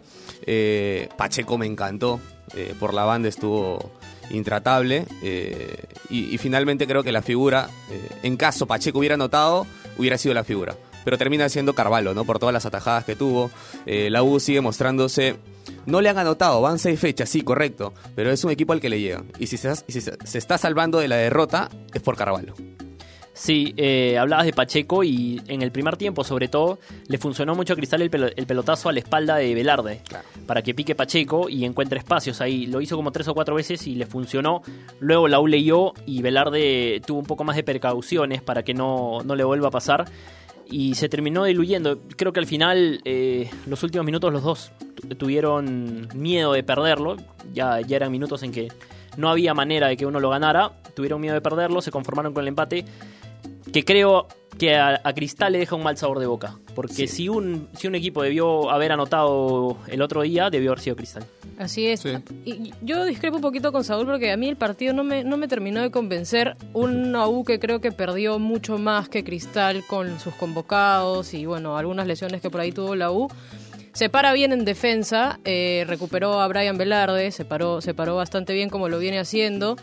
Pacheco 1.18 1.58
me 1.58 1.66
encantó, 1.68 2.20
por 2.80 2.94
la 2.94 3.04
banda 3.06 3.28
estuvo 3.30 3.92
intratable 4.32 5.06
y, 6.12 6.34
y 6.34 6.38
finalmente 6.38 6.86
creo 6.88 7.04
que 7.04 7.12
la 7.12 7.22
figura, 7.22 7.70
eh, 7.90 8.10
en 8.24 8.38
caso 8.38 8.66
Pacheco 8.66 9.00
hubiera 9.00 9.16
anotado, 9.16 9.66
hubiera 9.98 10.18
sido 10.18 10.34
la 10.34 10.44
figura. 10.44 10.76
Pero 11.04 11.18
termina 11.18 11.50
siendo 11.50 11.74
Carvalho, 11.74 12.14
¿no? 12.14 12.26
Por 12.26 12.38
todas 12.38 12.54
las 12.54 12.66
atajadas 12.66 13.06
que 13.06 13.16
tuvo. 13.16 13.50
Eh, 13.88 14.10
la 14.12 14.22
U 14.22 14.40
sigue 14.40 14.62
mostrándose 14.62 15.38
no 15.86 16.02
le 16.02 16.10
han 16.10 16.18
anotado, 16.18 16.62
van 16.62 16.80
seis 16.80 17.00
fechas, 17.00 17.30
sí, 17.30 17.42
correcto. 17.42 17.94
Pero 18.16 18.32
es 18.32 18.44
un 18.44 18.52
equipo 18.52 18.74
al 18.74 18.80
que 18.80 18.90
le 18.90 19.00
llegan. 19.00 19.26
Y 19.40 19.48
si 19.48 19.58
se, 19.58 19.76
se 19.76 20.02
se 20.02 20.38
está 20.38 20.58
salvando 20.58 21.00
de 21.00 21.08
la 21.08 21.18
derrota, 21.18 21.70
es 21.94 22.02
por 22.02 22.16
Carvalho. 22.16 22.54
Sí, 23.34 23.74
eh, 23.78 24.18
hablabas 24.18 24.46
de 24.46 24.52
Pacheco 24.54 25.04
y 25.06 25.42
en 25.48 25.62
el 25.62 25.72
primer 25.72 25.96
tiempo, 25.96 26.24
sobre 26.24 26.50
todo, 26.50 26.80
le 27.08 27.18
funcionó 27.18 27.56
mucho 27.56 27.74
a 27.74 27.76
Cristal 27.78 28.02
el, 28.02 28.12
pelo- 28.12 28.32
el 28.36 28.46
pelotazo 28.46 28.90
a 28.90 28.92
la 28.94 29.00
espalda 29.00 29.38
de 29.38 29.56
Velarde 29.56 30.02
para 30.46 30.62
que 30.62 30.74
pique 30.76 30.96
Pacheco 30.96 31.48
y 31.48 31.64
encuentre 31.64 31.98
espacios 32.00 32.42
ahí. 32.42 32.66
Lo 32.68 32.82
hizo 32.82 32.98
como 32.98 33.12
tres 33.12 33.30
o 33.30 33.34
cuatro 33.34 33.56
veces 33.56 33.88
y 33.88 33.96
le 33.96 34.06
funcionó. 34.06 34.62
Luego 35.00 35.30
la 35.30 35.40
U 35.40 35.48
leyó 35.48 35.94
y 36.06 36.22
Velarde 36.22 37.02
tuvo 37.06 37.20
un 37.20 37.26
poco 37.26 37.46
más 37.46 37.56
de 37.56 37.64
precauciones 37.64 38.42
para 38.42 38.64
que 38.64 38.74
no, 38.74 39.20
no 39.24 39.36
le 39.36 39.46
vuelva 39.46 39.70
a 39.70 39.72
pasar. 39.72 40.06
Y 40.70 40.96
se 40.96 41.08
terminó 41.10 41.46
diluyendo. 41.46 42.00
Creo 42.18 42.34
que 42.34 42.40
al 42.42 42.46
final, 42.48 43.02
eh, 43.06 43.50
los 43.66 43.82
últimos 43.84 44.06
minutos, 44.06 44.32
los 44.34 44.44
dos 44.44 44.72
tu- 44.96 45.08
tuvieron 45.16 46.10
miedo 46.14 46.52
de 46.54 46.64
perderlo. 46.64 47.16
Ya, 47.54 47.80
ya 47.82 47.96
eran 47.96 48.12
minutos 48.12 48.44
en 48.44 48.52
que 48.52 48.68
no 49.18 49.30
había 49.30 49.54
manera 49.54 49.88
de 49.88 49.96
que 49.98 50.06
uno 50.06 50.20
lo 50.20 50.30
ganara. 50.30 50.74
Tuvieron 50.96 51.20
miedo 51.22 51.34
de 51.34 51.42
perderlo, 51.42 51.82
se 51.82 51.92
conformaron 51.92 52.34
con 52.34 52.44
el 52.44 52.50
empate 52.50 52.84
que 53.72 53.84
creo 53.84 54.28
que 54.58 54.76
a, 54.76 55.02
a 55.04 55.14
Cristal 55.14 55.54
le 55.54 55.60
deja 55.60 55.76
un 55.76 55.84
mal 55.84 55.98
sabor 55.98 56.20
de 56.20 56.28
boca. 56.28 56.58
Porque 56.76 57.08
si, 57.08 57.30
un, 57.30 57.68
si 57.74 57.88
un 57.88 57.96
equipo 57.96 58.22
debió 58.24 58.70
haber 58.70 58.92
anotado 58.92 59.78
el 59.88 60.02
otro 60.02 60.22
día, 60.22 60.50
debió 60.50 60.72
haber 60.72 60.82
sido 60.82 60.96
Cristal. 60.96 61.26
Así 61.58 61.88
es. 61.88 62.02
Sí. 62.02 62.10
Y 62.46 62.74
yo 62.82 63.06
discrepo 63.06 63.38
un 63.38 63.42
poquito 63.42 63.72
con 63.72 63.84
Saúl 63.84 64.06
porque 64.06 64.32
a 64.32 64.38
mí 64.38 64.48
el 64.48 64.56
partido 64.56 64.94
no 64.94 65.04
me, 65.04 65.24
no 65.24 65.38
me 65.38 65.48
terminó 65.48 65.82
de 65.82 65.92
convencer. 65.92 66.56
Una 66.74 67.28
U 67.28 67.44
que 67.44 67.60
creo 67.60 67.82
que 67.82 67.92
perdió 67.92 68.40
mucho 68.40 68.78
más 68.78 69.10
que 69.10 69.24
Cristal 69.24 69.84
con 69.86 70.20
sus 70.20 70.34
convocados 70.36 71.34
y 71.34 71.46
bueno, 71.46 71.78
algunas 71.78 72.08
lesiones 72.08 72.42
que 72.42 72.50
por 72.50 72.62
ahí 72.62 72.72
tuvo 72.72 72.96
la 72.96 73.12
U. 73.12 73.30
Se 73.94 74.10
para 74.10 74.32
bien 74.32 74.54
en 74.54 74.64
defensa, 74.64 75.40
eh, 75.44 75.84
recuperó 75.86 76.40
a 76.40 76.48
Brian 76.48 76.78
Velarde, 76.78 77.32
se 77.32 77.44
paró, 77.44 77.82
se 77.82 77.94
paró 77.94 78.16
bastante 78.16 78.54
bien 78.54 78.70
como 78.70 78.88
lo 78.88 79.00
viene 79.00 79.20
haciendo. 79.20 79.76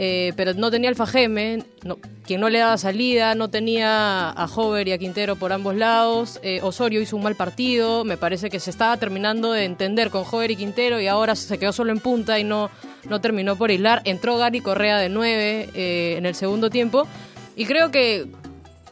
Eh, 0.00 0.32
pero 0.36 0.54
no 0.54 0.70
tenía 0.70 0.88
el 0.88 0.94
Fajeme, 0.94 1.64
no, 1.82 1.98
quien 2.24 2.40
no 2.40 2.48
le 2.48 2.60
daba 2.60 2.78
salida, 2.78 3.34
no 3.34 3.50
tenía 3.50 4.30
a 4.30 4.44
Hover 4.44 4.86
y 4.86 4.92
a 4.92 4.98
Quintero 4.98 5.34
por 5.34 5.52
ambos 5.52 5.74
lados. 5.74 6.38
eh, 6.44 6.60
Osorio 6.62 7.00
hizo 7.00 7.16
un 7.16 7.24
mal 7.24 7.34
partido, 7.34 8.04
me 8.04 8.16
parece 8.16 8.48
que 8.48 8.60
se 8.60 8.70
estaba 8.70 8.96
terminando 8.96 9.50
de 9.50 9.64
entender 9.64 10.10
con 10.10 10.22
Hover 10.30 10.52
y 10.52 10.56
Quintero 10.56 11.00
y 11.00 11.08
ahora 11.08 11.34
se 11.34 11.58
quedó 11.58 11.72
solo 11.72 11.90
en 11.90 11.98
punta 11.98 12.38
y 12.38 12.44
no, 12.44 12.70
no 13.08 13.20
terminó 13.20 13.56
por 13.56 13.72
hilar. 13.72 14.00
Entró 14.04 14.38
Gary 14.38 14.60
Correa 14.60 14.98
de 14.98 15.08
9 15.08 15.70
eh, 15.74 16.14
en 16.16 16.26
el 16.26 16.36
segundo 16.36 16.70
tiempo 16.70 17.08
y 17.56 17.64
creo 17.64 17.90
que 17.90 18.28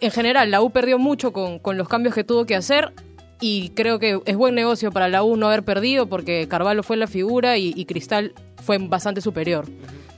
en 0.01 0.11
general 0.11 0.51
la 0.51 0.61
U 0.61 0.71
perdió 0.71 0.99
mucho 0.99 1.33
con, 1.33 1.61
con 1.61 1.79
los 1.79 1.89
cambios 1.89 2.17
que 2.17 2.25
tuvo 2.25 2.47
que 2.47 2.57
hacer. 2.57 2.93
Y 3.41 3.69
creo 3.77 4.01
que 4.01 4.19
es 4.25 4.35
buen 4.35 4.57
negocio 4.57 4.91
para 4.91 5.09
la 5.09 5.23
U 5.23 5.37
no 5.37 5.47
haber 5.47 5.63
perdido 5.63 6.09
porque 6.09 6.49
Carvalho 6.49 6.83
fue 6.83 6.97
la 6.97 7.07
figura 7.07 7.59
y 7.59 7.85
Cristal 7.85 8.33
fue 8.65 8.79
bastante 8.79 9.21
superior. 9.21 9.67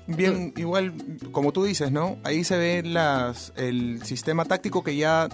Bien, 0.09 0.53
igual, 0.57 0.95
como 1.33 1.53
tú 1.53 1.65
dices, 1.65 1.93
¿no? 1.93 2.17
Ahí 2.25 2.43
se 2.43 2.57
ve 2.57 2.83
las, 2.83 3.53
el 3.57 4.03
sistema 4.05 4.45
táctico 4.47 4.83
que 4.83 4.97
ya 4.97 5.29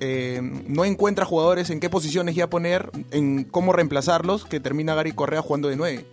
eh, 0.00 0.40
no 0.66 0.84
encuentra 0.84 1.24
jugadores 1.24 1.70
en 1.70 1.78
qué 1.80 1.88
posiciones 1.88 2.34
ya 2.34 2.50
poner, 2.50 2.90
en 3.12 3.44
cómo 3.44 3.72
reemplazarlos, 3.72 4.44
que 4.44 4.58
termina 4.60 4.94
Gary 4.96 5.12
Correa 5.12 5.42
jugando 5.42 5.68
de 5.68 5.76
9. 5.76 6.04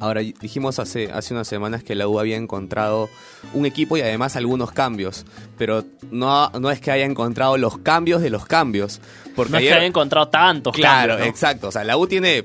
Ahora, 0.00 0.20
dijimos 0.20 0.80
hace, 0.80 1.12
hace 1.12 1.32
unas 1.32 1.46
semanas 1.46 1.84
que 1.84 1.94
la 1.94 2.08
U 2.08 2.18
había 2.18 2.36
encontrado 2.36 3.08
un 3.54 3.64
equipo 3.66 3.96
y 3.96 4.00
además 4.00 4.34
algunos 4.34 4.72
cambios, 4.72 5.24
pero 5.56 5.84
no, 6.10 6.50
no 6.58 6.72
es 6.72 6.80
que 6.80 6.90
haya 6.90 7.04
encontrado 7.04 7.56
los 7.56 7.78
cambios 7.78 8.20
de 8.20 8.30
los 8.30 8.44
cambios. 8.44 9.00
Porque 9.36 9.52
No 9.52 9.58
es 9.58 9.62
que 9.62 9.68
ayer- 9.68 9.78
haya 9.78 9.86
encontrado 9.86 10.26
tantos 10.28 10.74
Claro, 10.74 11.10
cambios, 11.10 11.20
¿no? 11.20 11.24
exacto. 11.26 11.68
O 11.68 11.70
sea, 11.70 11.84
la 11.84 11.96
U 11.96 12.08
tiene, 12.08 12.44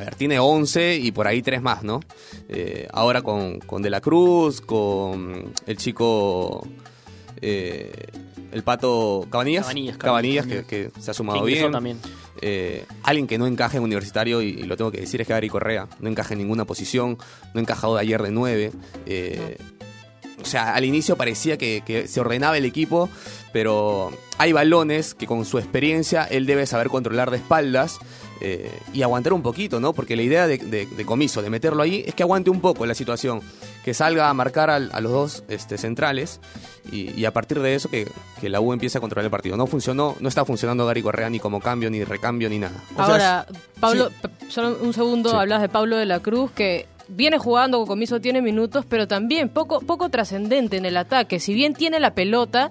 a 0.00 0.04
ver, 0.04 0.14
tiene 0.14 0.38
11 0.38 0.96
y 0.96 1.12
por 1.12 1.26
ahí 1.26 1.42
tres 1.42 1.60
más, 1.62 1.82
¿no? 1.82 2.00
Eh, 2.48 2.88
ahora 2.92 3.22
con, 3.22 3.58
con 3.60 3.82
De 3.82 3.90
la 3.90 4.00
Cruz, 4.00 4.60
con 4.60 5.52
el 5.66 5.76
chico, 5.76 6.66
eh, 7.40 7.92
el 8.52 8.62
pato 8.62 9.26
Cabanillas. 9.30 9.64
Cabanillas, 9.66 9.96
Cabanillas, 9.98 10.44
Cabanillas. 10.46 10.66
que, 10.68 10.90
que 10.92 11.00
se 11.00 11.10
ha 11.10 11.12
Que 11.12 11.16
sumado 11.16 11.44
bien. 11.44 11.70
también. 11.72 11.98
Eh, 12.42 12.84
alguien 13.02 13.26
que 13.26 13.36
no 13.36 13.46
encaja 13.46 13.76
en 13.76 13.82
universitario, 13.82 14.40
y, 14.40 14.46
y 14.48 14.62
lo 14.62 14.76
tengo 14.76 14.90
que 14.90 15.00
decir, 15.00 15.20
es 15.20 15.28
Gary 15.28 15.48
Correa. 15.48 15.88
No 16.00 16.08
encaja 16.08 16.32
en 16.34 16.38
ninguna 16.38 16.64
posición, 16.64 17.18
no 17.54 17.60
encajado 17.60 17.96
de 17.96 18.00
ayer 18.00 18.22
de 18.22 18.30
9. 18.30 18.72
O 20.42 20.46
sea, 20.46 20.74
al 20.74 20.84
inicio 20.84 21.16
parecía 21.16 21.56
que, 21.58 21.82
que 21.84 22.08
se 22.08 22.20
ordenaba 22.20 22.56
el 22.56 22.64
equipo, 22.64 23.08
pero 23.52 24.10
hay 24.38 24.52
balones 24.52 25.14
que 25.14 25.26
con 25.26 25.44
su 25.44 25.58
experiencia 25.58 26.24
él 26.24 26.46
debe 26.46 26.66
saber 26.66 26.88
controlar 26.88 27.30
de 27.30 27.36
espaldas 27.38 27.98
eh, 28.40 28.70
y 28.94 29.02
aguantar 29.02 29.34
un 29.34 29.42
poquito, 29.42 29.80
¿no? 29.80 29.92
Porque 29.92 30.16
la 30.16 30.22
idea 30.22 30.46
de, 30.46 30.56
de- 30.58 30.86
de 30.86 31.04
Comiso, 31.04 31.42
de 31.42 31.50
meterlo 31.50 31.82
ahí, 31.82 32.04
es 32.06 32.14
que 32.14 32.22
aguante 32.22 32.48
un 32.48 32.60
poco 32.62 32.86
la 32.86 32.94
situación, 32.94 33.42
que 33.84 33.92
salga 33.92 34.30
a 34.30 34.34
marcar 34.34 34.70
a 34.70 34.78
los 34.78 35.12
dos 35.12 35.44
este, 35.48 35.76
centrales 35.76 36.40
y, 36.90 37.10
y 37.12 37.26
a 37.26 37.32
partir 37.34 37.60
de 37.60 37.74
eso 37.74 37.90
que, 37.90 38.08
que 38.40 38.48
la 38.48 38.60
U 38.60 38.72
empiece 38.72 38.96
a 38.96 39.00
controlar 39.02 39.26
el 39.26 39.30
partido. 39.30 39.58
No 39.58 39.66
funcionó, 39.66 40.16
no 40.20 40.28
está 40.28 40.46
funcionando 40.46 40.86
Gary 40.86 41.02
Correa 41.02 41.28
ni 41.28 41.38
como 41.38 41.60
cambio, 41.60 41.90
ni 41.90 42.02
recambio, 42.02 42.48
ni 42.48 42.58
nada. 42.58 42.82
O 42.94 42.96
sea, 42.96 43.04
Ahora, 43.04 43.46
Pablo, 43.78 44.08
sí. 44.08 44.28
solo 44.48 44.78
un 44.80 44.94
segundo, 44.94 45.30
Sí. 45.30 45.36
hablas 45.36 45.60
de 45.60 45.68
Pablo 45.68 45.98
de 45.98 46.06
la 46.06 46.20
Cruz, 46.20 46.50
que 46.52 46.86
viene 47.10 47.38
jugando 47.38 47.78
con 47.78 47.86
comiso, 47.86 48.20
tiene 48.20 48.40
minutos, 48.42 48.84
pero 48.88 49.06
también 49.08 49.48
poco, 49.48 49.80
poco 49.80 50.08
trascendente 50.08 50.76
en 50.76 50.84
el 50.84 50.96
ataque. 50.96 51.40
Si 51.40 51.54
bien 51.54 51.74
tiene 51.74 52.00
la 52.00 52.14
pelota, 52.14 52.70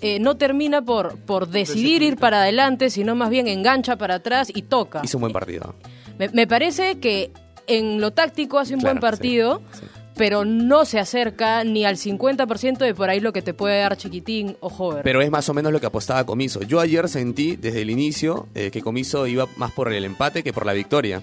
eh, 0.00 0.18
no 0.20 0.36
termina 0.36 0.82
por, 0.82 1.16
por 1.20 1.48
decidir 1.48 2.02
ir 2.02 2.16
para 2.16 2.42
adelante, 2.42 2.90
sino 2.90 3.14
más 3.14 3.30
bien 3.30 3.48
engancha 3.48 3.96
para 3.96 4.16
atrás 4.16 4.50
y 4.54 4.62
toca. 4.62 5.00
Hizo 5.04 5.16
un 5.18 5.22
buen 5.22 5.32
partido. 5.32 5.74
Me, 6.18 6.28
me 6.30 6.46
parece 6.46 6.98
que 6.98 7.30
en 7.66 8.00
lo 8.00 8.12
táctico 8.12 8.58
hace 8.58 8.74
un 8.74 8.80
Claro, 8.80 8.94
buen 8.94 9.00
partido, 9.00 9.62
sí, 9.72 9.80
sí. 9.80 9.86
pero 10.16 10.44
no 10.44 10.84
se 10.84 10.98
acerca 10.98 11.64
ni 11.64 11.84
al 11.84 11.96
50% 11.96 12.78
de 12.78 12.94
por 12.94 13.10
ahí 13.10 13.20
lo 13.20 13.32
que 13.32 13.42
te 13.42 13.54
puede 13.54 13.80
dar 13.80 13.96
Chiquitín 13.96 14.56
o 14.60 14.68
Hover. 14.68 15.02
Pero 15.02 15.20
es 15.20 15.30
más 15.30 15.48
o 15.48 15.54
menos 15.54 15.72
lo 15.72 15.80
que 15.80 15.86
apostaba 15.86 16.24
Comiso. 16.24 16.62
Yo 16.62 16.80
ayer 16.80 17.08
sentí 17.08 17.56
desde 17.56 17.82
el 17.82 17.90
inicio 17.90 18.46
eh, 18.54 18.70
que 18.70 18.82
Comiso 18.82 19.26
iba 19.26 19.46
más 19.56 19.72
por 19.72 19.92
el 19.92 20.04
empate 20.04 20.42
que 20.42 20.52
por 20.52 20.64
la 20.64 20.72
victoria. 20.74 21.22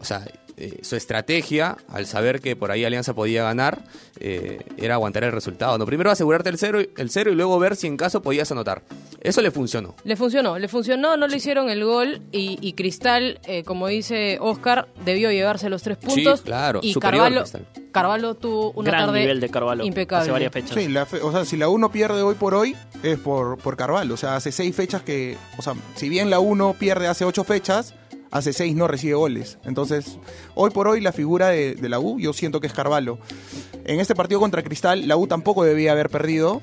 O 0.00 0.04
sea, 0.04 0.24
eh, 0.60 0.78
su 0.82 0.94
estrategia, 0.96 1.76
al 1.88 2.06
saber 2.06 2.40
que 2.40 2.54
por 2.54 2.70
ahí 2.70 2.84
Alianza 2.84 3.14
podía 3.14 3.42
ganar, 3.42 3.82
eh, 4.20 4.60
era 4.76 4.94
aguantar 4.94 5.24
el 5.24 5.32
resultado. 5.32 5.78
No, 5.78 5.86
primero 5.86 6.10
asegurarte 6.10 6.48
el 6.50 6.58
cero, 6.58 6.80
el 6.96 7.10
cero 7.10 7.32
y 7.32 7.34
luego 7.34 7.58
ver 7.58 7.76
si 7.76 7.86
en 7.86 7.96
caso 7.96 8.22
podías 8.22 8.50
anotar. 8.52 8.82
Eso 9.20 9.42
le 9.42 9.50
funcionó. 9.50 9.94
Le 10.04 10.16
funcionó, 10.16 10.58
le 10.58 10.68
funcionó, 10.68 11.16
no 11.16 11.26
le 11.26 11.36
hicieron 11.36 11.68
el 11.70 11.84
gol 11.84 12.22
y, 12.32 12.58
y 12.60 12.72
Cristal, 12.74 13.40
eh, 13.44 13.64
como 13.64 13.88
dice 13.88 14.38
Oscar, 14.40 14.88
debió 15.04 15.30
llevarse 15.30 15.68
los 15.68 15.82
tres 15.82 15.96
puntos. 15.98 16.42
claro, 16.42 16.80
y 16.82 16.92
superior 16.92 17.24
Carvalho. 17.24 17.44
Carvalho 17.92 18.34
tuvo 18.34 18.70
una 18.72 18.90
Gran 18.90 19.06
tarde 19.06 19.20
nivel 19.20 19.40
de 19.40 19.48
Carvalho. 19.48 19.84
impecable. 19.84 20.22
Hace 20.22 20.30
varias 20.30 20.52
fechas. 20.52 20.70
Sí, 20.74 20.88
la 20.88 21.06
fe- 21.06 21.20
o 21.22 21.32
sea, 21.32 21.44
si 21.44 21.56
la 21.56 21.68
1 21.68 21.90
pierde 21.90 22.22
hoy 22.22 22.34
por 22.36 22.54
hoy, 22.54 22.76
es 23.02 23.18
por, 23.18 23.58
por 23.58 23.76
Carvalho. 23.76 24.14
O 24.14 24.16
sea, 24.16 24.36
hace 24.36 24.52
seis 24.52 24.74
fechas 24.76 25.02
que. 25.02 25.36
O 25.58 25.62
sea, 25.62 25.74
si 25.96 26.08
bien 26.08 26.30
la 26.30 26.38
1 26.38 26.76
pierde 26.78 27.08
hace 27.08 27.24
ocho 27.24 27.42
fechas, 27.42 27.94
hace 28.30 28.52
seis 28.52 28.74
no 28.74 28.88
recibe 28.88 29.14
goles. 29.14 29.58
Entonces, 29.64 30.18
hoy 30.54 30.70
por 30.70 30.88
hoy 30.88 31.00
la 31.00 31.12
figura 31.12 31.48
de, 31.48 31.74
de 31.74 31.88
la 31.88 31.98
U, 31.98 32.18
yo 32.18 32.32
siento 32.32 32.60
que 32.60 32.66
es 32.66 32.72
Carvalho. 32.72 33.18
En 33.84 34.00
este 34.00 34.14
partido 34.14 34.40
contra 34.40 34.62
Cristal, 34.62 35.08
la 35.08 35.16
U 35.16 35.26
tampoco 35.26 35.64
debía 35.64 35.92
haber 35.92 36.10
perdido. 36.10 36.62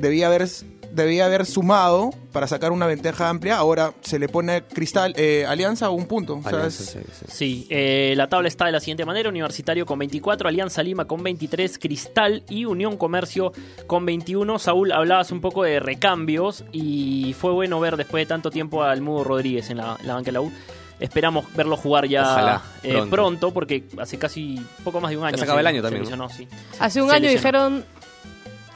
Debía 0.00 0.28
haber, 0.28 0.46
debía 0.92 1.24
haber 1.24 1.44
sumado 1.44 2.10
para 2.32 2.46
sacar 2.46 2.72
una 2.72 2.86
ventaja 2.86 3.28
amplia. 3.28 3.56
Ahora 3.56 3.94
se 4.00 4.18
le 4.18 4.28
pone 4.28 4.62
Cristal, 4.62 5.12
eh, 5.16 5.44
Alianza 5.46 5.86
a 5.86 5.90
un 5.90 6.06
punto. 6.06 6.40
Alianza, 6.44 6.84
sí, 6.84 6.98
sí. 7.00 7.24
Sí, 7.28 7.66
eh, 7.70 8.14
la 8.16 8.28
tabla 8.28 8.48
está 8.48 8.66
de 8.66 8.72
la 8.72 8.80
siguiente 8.80 9.04
manera: 9.04 9.28
Universitario 9.28 9.86
con 9.86 9.98
24, 9.98 10.48
Alianza 10.48 10.82
Lima 10.82 11.06
con 11.06 11.22
23, 11.22 11.78
Cristal 11.78 12.44
y 12.48 12.64
Unión 12.64 12.96
Comercio 12.96 13.52
con 13.86 14.06
21. 14.06 14.58
Saúl, 14.58 14.92
hablabas 14.92 15.32
un 15.32 15.40
poco 15.40 15.64
de 15.64 15.80
recambios 15.80 16.64
y 16.70 17.34
fue 17.38 17.52
bueno 17.52 17.80
ver 17.80 17.96
después 17.96 18.22
de 18.22 18.26
tanto 18.26 18.50
tiempo 18.50 18.82
al 18.82 19.00
Mudo 19.00 19.24
Rodríguez 19.24 19.70
en 19.70 19.78
la, 19.78 19.98
la 20.04 20.14
banca 20.14 20.26
de 20.26 20.32
la 20.32 20.40
U. 20.42 20.52
Esperamos 21.00 21.46
verlo 21.54 21.76
jugar 21.76 22.06
ya 22.08 22.22
Ojalá, 22.22 22.62
eh, 22.82 22.92
pronto. 22.92 23.10
pronto. 23.10 23.50
porque 23.54 23.84
hace 23.98 24.18
casi 24.18 24.60
poco 24.84 25.00
más 25.00 25.10
de 25.10 25.16
un 25.16 25.24
año. 25.24 25.36
se 25.38 25.44
acaba 25.44 25.60
el 25.60 25.66
año 25.66 25.78
se 25.78 25.82
también, 25.82 26.02
lesionó, 26.02 26.28
sí. 26.28 26.48
Hace 26.80 27.00
un 27.02 27.08
Se 27.10 27.14
año 27.16 27.28
lesionó. 27.28 27.38
dijeron 27.70 27.84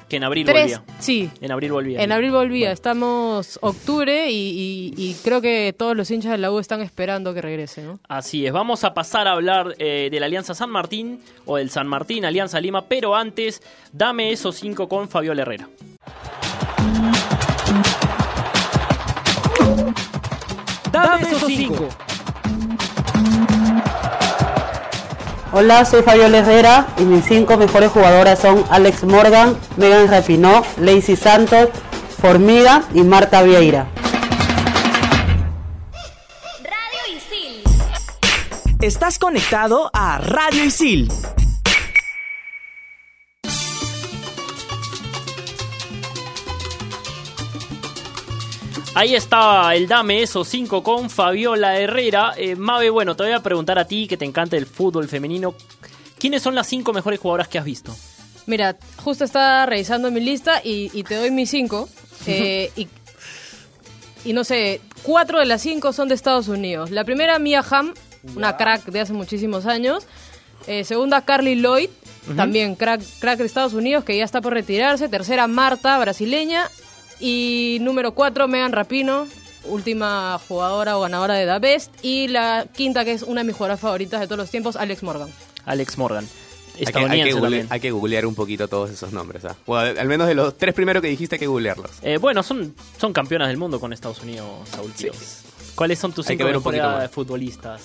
Que 0.09 0.17
en 0.19 0.25
abril 0.25 0.45
tres, 0.47 0.79
volvía. 0.79 0.95
sí, 1.01 1.31
En 1.41 1.51
abril 1.53 1.73
volvía. 1.73 2.03
en 2.03 2.13
abril 2.13 2.31
volvía. 2.31 2.71
Estamos 2.71 3.59
octubre 3.63 4.31
y, 4.31 4.93
y- 4.97 5.03
y 5.03 5.15
creo 5.25 5.41
que 5.41 5.75
todos 5.77 5.97
los 5.97 6.11
hinchas 6.11 6.33
de 6.33 6.39
la 6.39 6.53
U 6.53 6.59
están 6.59 6.81
esperando 6.83 7.33
que 7.35 7.41
regrese, 7.43 7.83
¿no? 7.83 7.99
Así 8.09 8.47
es, 8.47 8.53
vamos 8.53 8.85
a 8.85 8.93
pasar 8.95 9.27
a 9.27 9.33
hablar 9.33 9.75
eh, 9.79 10.09
de 10.11 10.21
la 10.21 10.27
Alianza 10.27 10.55
San 10.55 10.69
Martín 10.71 11.19
o 11.47 11.57
del 11.57 11.71
San 11.71 11.87
Martín 11.89 12.25
Alianza 12.27 12.61
Lima, 12.61 12.83
pero 12.87 13.17
antes, 13.17 13.63
dame 13.93 14.31
esos 14.33 14.55
cinco 14.57 14.87
con 14.89 15.09
Fabiola 15.09 15.43
Herrera. 15.43 15.69
Dame 20.91 21.23
esos 21.31 21.45
cinco. 21.47 21.89
Hola, 25.55 25.85
soy 25.85 26.03
Fabiola 26.03 26.39
Herrera 26.39 26.87
y 26.97 27.03
mis 27.03 27.27
cinco 27.27 27.59
mejores 27.59 27.91
jugadoras 27.91 28.39
son 28.39 28.65
Alex 28.71 29.05
Morgan, 29.05 29.55
Megan 29.77 30.09
Rapinoe, 30.09 30.63
Lacey 30.81 31.15
Santos, 31.15 31.69
Formiga 32.23 32.85
y 32.95 33.03
Marta 33.03 33.43
Vieira. 33.43 33.87
Radio 36.63 37.15
Isil. 37.15 37.63
Estás 38.81 39.19
conectado 39.19 39.91
a 39.93 40.17
Radio 40.17 40.65
Isil. 40.65 41.13
Ahí 48.95 49.15
está 49.15 49.75
el 49.75 49.89
Dame 49.89 50.23
esos 50.23 50.49
cinco 50.49 50.83
con 50.83 51.09
Fabiola 51.09 51.79
Herrera. 51.79 52.35
Eh, 52.37 52.57
Mabe, 52.57 52.91
bueno, 52.91 53.17
te 53.17 53.23
voy 53.23 53.33
a 53.33 53.41
preguntar 53.41 53.79
a 53.79 53.87
ti 53.87 54.07
que 54.07 54.19
te 54.19 54.27
encanta 54.27 54.59
el 54.59 54.67
fútbol 54.67 55.09
femenino. 55.09 55.55
¿Quiénes 56.19 56.43
son 56.43 56.55
las 56.55 56.67
cinco 56.67 56.93
mejores 56.93 57.19
jugadoras 57.19 57.49
que 57.49 57.59
has 57.59 57.65
visto? 57.65 57.97
Mira, 58.45 58.77
justo 59.03 59.25
estaba 59.25 59.65
revisando 59.65 60.11
mi 60.11 60.21
lista 60.21 60.61
y, 60.63 60.91
y 60.93 61.05
te 61.05 61.17
doy 61.17 61.31
mis 61.31 61.49
cinco. 61.49 61.89
eh, 62.27 62.71
y, 62.77 62.87
y 64.27 64.35
no 64.35 64.45
sé, 64.45 64.83
cuatro 65.03 65.39
de 65.39 65.47
las 65.47 65.63
cinco 65.63 65.95
son 65.95 66.09
de 66.09 66.15
Estados 66.15 66.49
Unidos. 66.49 66.91
La 66.91 67.05
primera, 67.05 67.39
Mia 67.39 67.65
Hamm, 67.69 67.95
una 68.37 68.59
crack 68.59 68.85
de 68.85 69.01
hace 69.01 69.15
muchísimos 69.15 69.65
años. 69.65 70.07
Eh, 70.67 70.85
segunda, 70.85 71.23
Carly 71.23 71.55
Lloyd, 71.55 71.89
también 72.37 72.77
crack, 72.77 73.01
crack 73.21 73.39
de 73.39 73.47
Estados 73.47 73.73
Unidos, 73.73 74.05
que 74.05 74.19
ya 74.19 74.25
está 74.25 74.43
por 74.43 74.53
retirarse. 74.53 75.09
Tercera, 75.09 75.47
Marta, 75.47 75.99
brasileña. 75.99 76.69
Y 77.23 77.79
número 77.81 78.13
cuatro, 78.15 78.49
Megan 78.49 78.73
Rapino, 78.73 79.29
última 79.65 80.41
jugadora 80.49 80.99
o 80.99 81.03
ganadora 81.03 81.35
de 81.35 81.47
The 81.47 81.59
Best. 81.61 81.93
Y 82.03 82.27
la 82.29 82.67
quinta, 82.75 83.05
que 83.05 83.13
es 83.13 83.23
una 83.23 83.43
de 83.43 83.47
mis 83.47 83.55
jugadoras 83.57 83.79
favoritas 83.81 84.21
de 84.21 84.27
todos 84.27 84.39
los 84.39 84.51
tiempos, 84.51 84.75
Alex 84.77 85.03
Morgan. 85.05 85.29
Alex 85.65 85.97
Morgan. 85.99 86.27
Hay 86.79 86.87
que, 86.87 86.99
hay, 86.99 87.23
que 87.23 87.33
google- 87.35 87.67
hay 87.71 87.81
que 87.81 87.91
googlear 87.93 88.27
un 88.27 88.35
poquito 88.35 88.67
todos 88.67 88.91
esos 88.91 89.13
nombres. 89.13 89.45
¿ah? 89.45 89.55
O 89.67 89.77
al, 89.77 90.09
menos 90.09 90.27
de 90.27 90.35
los 90.35 90.57
tres 90.59 90.75
primeros 90.75 91.01
que 91.03 91.09
dijiste 91.09 91.37
hay 91.37 91.39
que 91.41 91.47
googlearlos. 91.47 91.91
Eh, 92.03 92.17
bueno, 92.19 92.43
son, 92.43 92.75
son 92.99 93.13
campeonas 93.13 93.49
del 93.49 93.57
mundo 93.59 93.79
con 93.79 93.93
Estados 93.93 94.21
Unidos, 94.23 94.69
Saúl 94.71 94.91
Quiroz. 94.93 95.43
¿Cuáles 95.77 95.99
son 95.99 96.13
tus 96.13 96.27
Hay 96.29 96.37
cinco 96.37 96.49
mejores 96.51 97.11
futbolistas? 97.11 97.83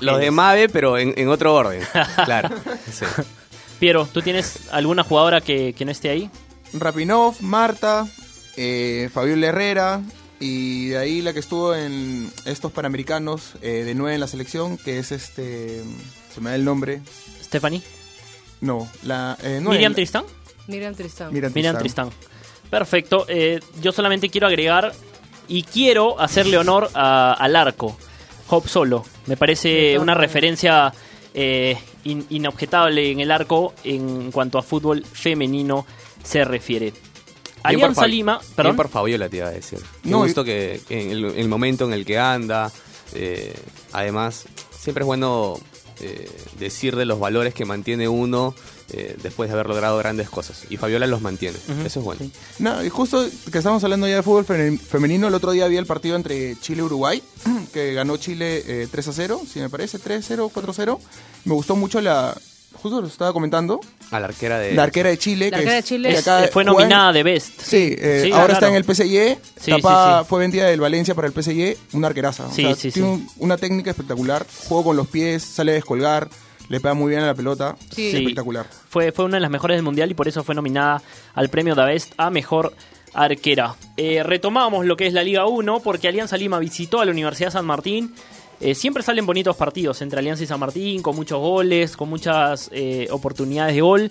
Los 0.00 0.18
de 0.20 0.30
Mave, 0.30 0.68
pero 0.68 0.98
en, 0.98 1.14
en 1.16 1.28
otro 1.28 1.54
orden. 1.54 1.82
claro. 2.24 2.48
sí. 2.90 3.04
Piero, 3.78 4.08
¿tú 4.12 4.20
tienes 4.22 4.68
alguna 4.72 5.04
jugadora 5.04 5.40
que, 5.40 5.74
que 5.74 5.84
no 5.84 5.90
esté 5.92 6.10
ahí? 6.10 6.30
Rapinov, 6.72 7.40
Marta, 7.40 8.06
eh, 8.58 9.08
Fabiola 9.12 9.46
Herrera 9.46 10.02
y 10.40 10.88
de 10.88 10.98
ahí 10.98 11.22
la 11.22 11.32
que 11.32 11.38
estuvo 11.38 11.74
en 11.74 12.30
estos 12.44 12.72
Panamericanos 12.72 13.52
eh, 13.62 13.84
de 13.84 13.94
nueve 13.94 14.14
en 14.14 14.20
la 14.20 14.26
selección, 14.26 14.76
que 14.78 14.98
es 14.98 15.12
este... 15.12 15.82
Se 16.34 16.40
me 16.40 16.50
da 16.50 16.56
el 16.56 16.64
nombre. 16.64 17.00
Stephanie. 17.42 17.82
No, 18.60 18.88
la... 19.04 19.38
eh, 19.42 19.60
Miriam 19.62 19.94
Tristán. 19.94 20.24
Miriam 20.66 20.94
Tristán. 20.94 21.32
Miriam 21.32 21.52
Miriam 21.54 21.78
Tristán. 21.78 22.10
Tristán. 22.10 22.30
Perfecto. 22.70 23.24
Eh, 23.28 23.60
yo 23.80 23.92
solamente 23.92 24.28
quiero 24.28 24.46
agregar 24.48 24.92
y 25.48 25.62
quiero 25.62 26.20
hacerle 26.20 26.58
honor 26.58 26.90
a- 26.94 27.32
al 27.32 27.56
arco. 27.56 27.96
Hope 28.48 28.68
Solo. 28.68 29.04
Me 29.26 29.36
parece 29.36 29.98
una 29.98 30.14
referencia 30.14 30.92
eh, 31.34 31.76
in- 32.04 32.26
inobjetable 32.30 33.10
en 33.10 33.20
el 33.20 33.30
arco 33.30 33.74
en 33.84 34.30
cuanto 34.32 34.58
a 34.58 34.62
fútbol 34.62 35.04
femenino 35.04 35.86
se 36.22 36.44
refiere. 36.44 36.92
Bien 37.66 37.80
por 37.80 37.88
Alianza 37.90 38.06
Lima, 38.06 38.38
Bien 38.38 38.52
perdón. 38.56 38.76
por 38.76 38.88
Fabiola, 38.88 39.28
te 39.28 39.36
iba 39.38 39.48
a 39.48 39.50
decir. 39.50 39.78
No, 40.04 40.18
gustó 40.20 40.44
que, 40.44 40.80
que 40.88 41.02
en 41.02 41.10
el, 41.10 41.24
en 41.26 41.38
el 41.38 41.48
momento 41.48 41.84
en 41.84 41.92
el 41.92 42.04
que 42.04 42.18
anda, 42.18 42.70
eh, 43.14 43.54
además, 43.92 44.44
siempre 44.78 45.02
es 45.02 45.06
bueno 45.06 45.58
eh, 46.00 46.30
decir 46.58 46.94
de 46.96 47.04
los 47.04 47.18
valores 47.18 47.54
que 47.54 47.64
mantiene 47.64 48.08
uno 48.08 48.54
eh, 48.90 49.16
después 49.22 49.48
de 49.50 49.54
haber 49.54 49.66
logrado 49.66 49.98
grandes 49.98 50.30
cosas. 50.30 50.64
Y 50.70 50.76
Fabiola 50.76 51.06
los 51.06 51.20
mantiene. 51.20 51.58
Ujú, 51.68 51.80
Eso 51.86 51.98
es 52.00 52.04
bueno. 52.04 52.20
sí. 52.22 52.32
No, 52.58 52.82
y 52.84 52.88
justo 52.88 53.26
que 53.52 53.58
estamos 53.58 53.82
hablando 53.84 54.06
ya 54.08 54.16
de 54.16 54.22
fútbol 54.22 54.44
fe- 54.46 54.78
femenino, 54.78 55.28
el 55.28 55.34
otro 55.34 55.50
día 55.52 55.64
había 55.66 55.78
el 55.80 55.86
partido 55.86 56.16
entre 56.16 56.56
Chile 56.60 56.80
y 56.82 56.84
Uruguay, 56.84 57.22
que 57.74 57.92
ganó 57.94 58.16
Chile 58.16 58.62
eh, 58.66 58.88
3 58.90 59.08
a 59.08 59.12
0, 59.12 59.42
si 59.52 59.58
me 59.60 59.68
parece, 59.68 59.98
3 59.98 60.24
0, 60.26 60.50
4 60.54 60.72
0. 60.72 61.00
Me 61.44 61.54
gustó 61.54 61.76
mucho 61.76 62.00
la. 62.00 62.34
Justo 62.74 63.00
lo 63.00 63.08
estaba 63.08 63.32
comentando. 63.32 63.80
A 64.12 64.20
la 64.20 64.26
arquera 64.28 64.58
de... 64.58 64.72
La 64.72 64.84
arquera 64.84 65.08
de 65.10 65.18
Chile. 65.18 65.46
La 65.50 65.56
que 65.58 65.62
arquera 65.64 65.78
es- 65.78 65.84
de 65.84 65.88
Chile 65.88 66.08
que 66.10 66.44
Es- 66.44 66.50
fue 66.52 66.64
nominada 66.64 67.12
de 67.12 67.22
Best. 67.24 67.60
Sí, 67.60 67.96
eh, 67.98 68.20
Sí, 68.24 68.30
ahora 68.32 68.44
claro. 68.46 68.52
está 68.54 68.68
en 68.68 68.74
el 68.76 68.84
PSG. 68.84 69.38
Sí, 69.60 69.70
Tapa 69.72 70.18
sí, 70.18 70.22
sí. 70.24 70.28
fue 70.28 70.38
vendida 70.40 70.66
del 70.66 70.80
Valencia 70.80 71.14
para 71.14 71.26
el 71.26 71.32
PSG, 71.32 71.76
una 71.92 72.06
arqueraza. 72.08 72.46
O 72.46 72.52
Sí, 72.52 72.62
sea, 72.62 72.74
sí, 72.76 72.92
tiene 72.92 73.08
sí. 73.08 73.14
un- 73.14 73.28
una 73.38 73.56
técnica 73.56 73.90
espectacular. 73.90 74.46
Juego 74.68 74.84
con 74.84 74.96
los 74.96 75.08
pies, 75.08 75.42
sale 75.42 75.72
a 75.72 75.74
descolgar, 75.74 76.28
le 76.68 76.78
pega 76.80 76.94
muy 76.94 77.10
bien 77.10 77.22
a 77.22 77.26
la 77.26 77.34
pelota. 77.34 77.74
Sí. 77.94 78.12
Sí. 78.12 78.16
Espectacular. 78.18 78.66
Fue, 78.88 79.10
fue 79.10 79.24
una 79.24 79.38
de 79.38 79.40
las 79.40 79.50
mejores 79.50 79.76
del 79.76 79.82
mundial 79.82 80.10
y 80.10 80.14
por 80.14 80.28
eso 80.28 80.44
fue 80.44 80.54
nominada 80.54 81.02
al 81.34 81.48
premio 81.48 81.74
de 81.74 81.84
Best 81.84 82.12
a 82.16 82.30
mejor 82.30 82.74
arquera. 83.14 83.74
Eh, 83.96 84.22
retomamos 84.22 84.86
lo 84.86 84.96
que 84.96 85.06
es 85.06 85.12
la 85.12 85.24
Liga 85.24 85.46
1 85.46 85.80
porque 85.80 86.06
Alianza 86.08 86.36
Lima 86.36 86.58
visitó 86.60 87.00
a 87.00 87.04
la 87.04 87.10
Universidad 87.10 87.50
San 87.50 87.66
Martín. 87.66 88.14
Eh, 88.60 88.74
siempre 88.74 89.02
salen 89.02 89.24
bonitos 89.26 89.56
partidos 89.56 90.02
entre 90.02 90.18
Alianza 90.18 90.42
y 90.42 90.46
San 90.46 90.58
Martín, 90.60 91.00
con 91.02 91.14
muchos 91.14 91.38
goles, 91.38 91.96
con 91.96 92.08
muchas 92.08 92.68
eh, 92.72 93.06
oportunidades 93.10 93.74
de 93.74 93.80
gol. 93.80 94.10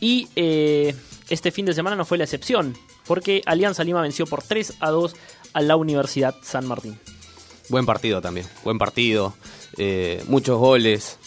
Y 0.00 0.28
eh, 0.36 0.94
este 1.30 1.50
fin 1.52 1.64
de 1.66 1.74
semana 1.74 1.94
no 1.96 2.04
fue 2.04 2.18
la 2.18 2.24
excepción, 2.24 2.76
porque 3.06 3.42
Alianza 3.46 3.84
Lima 3.84 4.02
venció 4.02 4.26
por 4.26 4.42
3 4.42 4.74
a 4.80 4.90
2 4.90 5.14
a 5.52 5.60
la 5.62 5.76
Universidad 5.76 6.34
San 6.42 6.66
Martín. 6.66 6.98
Buen 7.68 7.86
partido 7.86 8.20
también. 8.20 8.46
Buen 8.64 8.78
partido. 8.78 9.34
eh, 9.78 10.22
muchos 10.28 10.58
goles. 10.58 11.18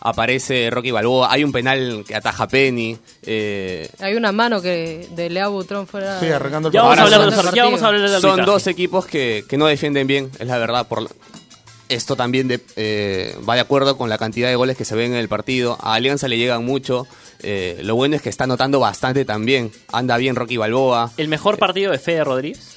Aparece 0.00 0.68
Rocky 0.70 0.90
Balboa. 0.90 1.32
Hay 1.32 1.44
un 1.44 1.52
penal 1.52 2.04
que 2.06 2.14
ataja 2.14 2.46
Penny. 2.46 2.98
eh, 3.22 3.88
Hay 4.00 4.14
una 4.14 4.32
mano 4.32 4.60
que 4.60 5.08
de 5.12 5.30
Lea 5.30 5.48
Butrón 5.48 5.86
fuera. 5.86 6.20
Sí, 6.20 6.26
arrancando 6.26 6.68
el 6.68 6.74
Ya 6.74 6.82
vamos, 6.82 6.98
a 6.98 7.02
hablar 7.04 7.20
de 7.20 7.26
los- 7.26 7.34
son- 7.36 7.54
ya 7.54 7.64
vamos 7.64 7.82
a 7.82 7.86
hablar 7.86 8.00
del 8.10 8.20
Son 8.20 8.30
arbitraje. 8.32 8.50
dos 8.50 8.66
equipos 8.66 9.06
que, 9.06 9.44
que 9.48 9.56
no 9.56 9.64
defienden 9.66 10.06
bien, 10.06 10.30
es 10.38 10.46
la 10.46 10.58
verdad. 10.58 10.86
Por 10.88 11.08
esto 11.88 12.16
también 12.16 12.48
de- 12.48 12.60
eh, 12.76 13.36
va 13.48 13.54
de 13.54 13.60
acuerdo 13.60 13.96
con 13.96 14.08
la 14.08 14.18
cantidad 14.18 14.48
de 14.48 14.56
goles 14.56 14.76
que 14.76 14.84
se 14.84 14.94
ven 14.94 15.12
en 15.12 15.18
el 15.18 15.28
partido. 15.28 15.78
A 15.80 15.94
Alianza 15.94 16.28
le 16.28 16.38
llegan 16.38 16.64
mucho. 16.64 17.06
eh, 17.46 17.78
lo 17.82 17.94
bueno 17.94 18.16
es 18.16 18.22
que 18.22 18.30
está 18.30 18.44
anotando 18.44 18.80
bastante 18.80 19.24
también. 19.26 19.70
Anda 19.92 20.16
bien 20.16 20.34
Rocky 20.34 20.56
Balboa. 20.56 21.12
El 21.18 21.28
mejor 21.28 21.58
partido 21.58 21.92
de 21.92 21.98
Fede 21.98 22.24
Rodríguez. 22.24 22.76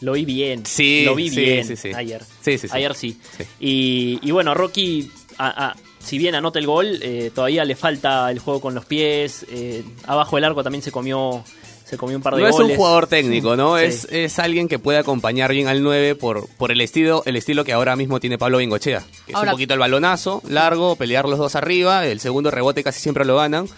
Lo 0.00 0.12
vi 0.12 0.24
bien. 0.24 0.66
Sí, 0.66 1.04
lo 1.04 1.14
vi 1.14 1.30
sí, 1.30 1.36
bien 1.40 1.64
sí, 1.66 1.76
sí. 1.76 1.92
ayer. 1.94 2.22
Sí, 2.42 2.58
sí, 2.58 2.66
sí. 2.68 2.74
Ayer 2.76 2.94
sí. 2.94 3.18
Y, 3.60 4.18
y 4.22 4.30
bueno, 4.32 4.54
Rocky, 4.54 5.10
a- 5.38 5.68
a- 5.68 5.76
si 6.00 6.18
bien 6.18 6.34
anota 6.34 6.58
el 6.58 6.66
gol, 6.66 6.98
eh, 7.00 7.30
todavía 7.34 7.64
le 7.64 7.76
falta 7.76 8.30
el 8.30 8.38
juego 8.40 8.60
con 8.60 8.74
los 8.74 8.84
pies. 8.84 9.46
eh, 9.50 9.84
abajo 10.06 10.36
del 10.36 10.44
arco 10.44 10.62
también 10.64 10.82
se 10.82 10.90
comió, 10.92 11.42
se 11.88 11.96
comió 11.96 12.16
un 12.16 12.22
par 12.22 12.34
de 12.34 12.42
No 12.42 12.48
es 12.48 12.52
goles. 12.56 12.70
un 12.72 12.76
jugador 12.76 13.06
técnico, 13.06 13.54
¿no? 13.56 13.78
Sí. 13.78 13.84
Es, 13.84 14.08
es 14.10 14.38
alguien 14.38 14.66
que 14.68 14.78
puede 14.78 14.98
acompañar 14.98 15.52
bien 15.52 15.68
al 15.68 15.82
9 15.82 16.16
por, 16.16 16.48
por 16.56 16.72
el 16.72 16.80
estilo 16.80 17.22
el 17.26 17.36
estilo 17.36 17.64
que 17.64 17.72
ahora 17.72 17.94
mismo 17.96 18.18
tiene 18.20 18.38
Pablo 18.38 18.58
Bengochea. 18.58 19.04
Que 19.26 19.32
es 19.32 19.38
un 19.38 19.48
poquito 19.48 19.74
el 19.74 19.80
balonazo, 19.80 20.42
largo, 20.48 20.96
pelear 20.96 21.28
los 21.28 21.38
dos 21.38 21.54
arriba, 21.54 22.04
el 22.06 22.18
segundo 22.20 22.50
rebote 22.50 22.82
casi 22.82 23.00
siempre 23.00 23.24
lo 23.24 23.36
ganan 23.36 23.68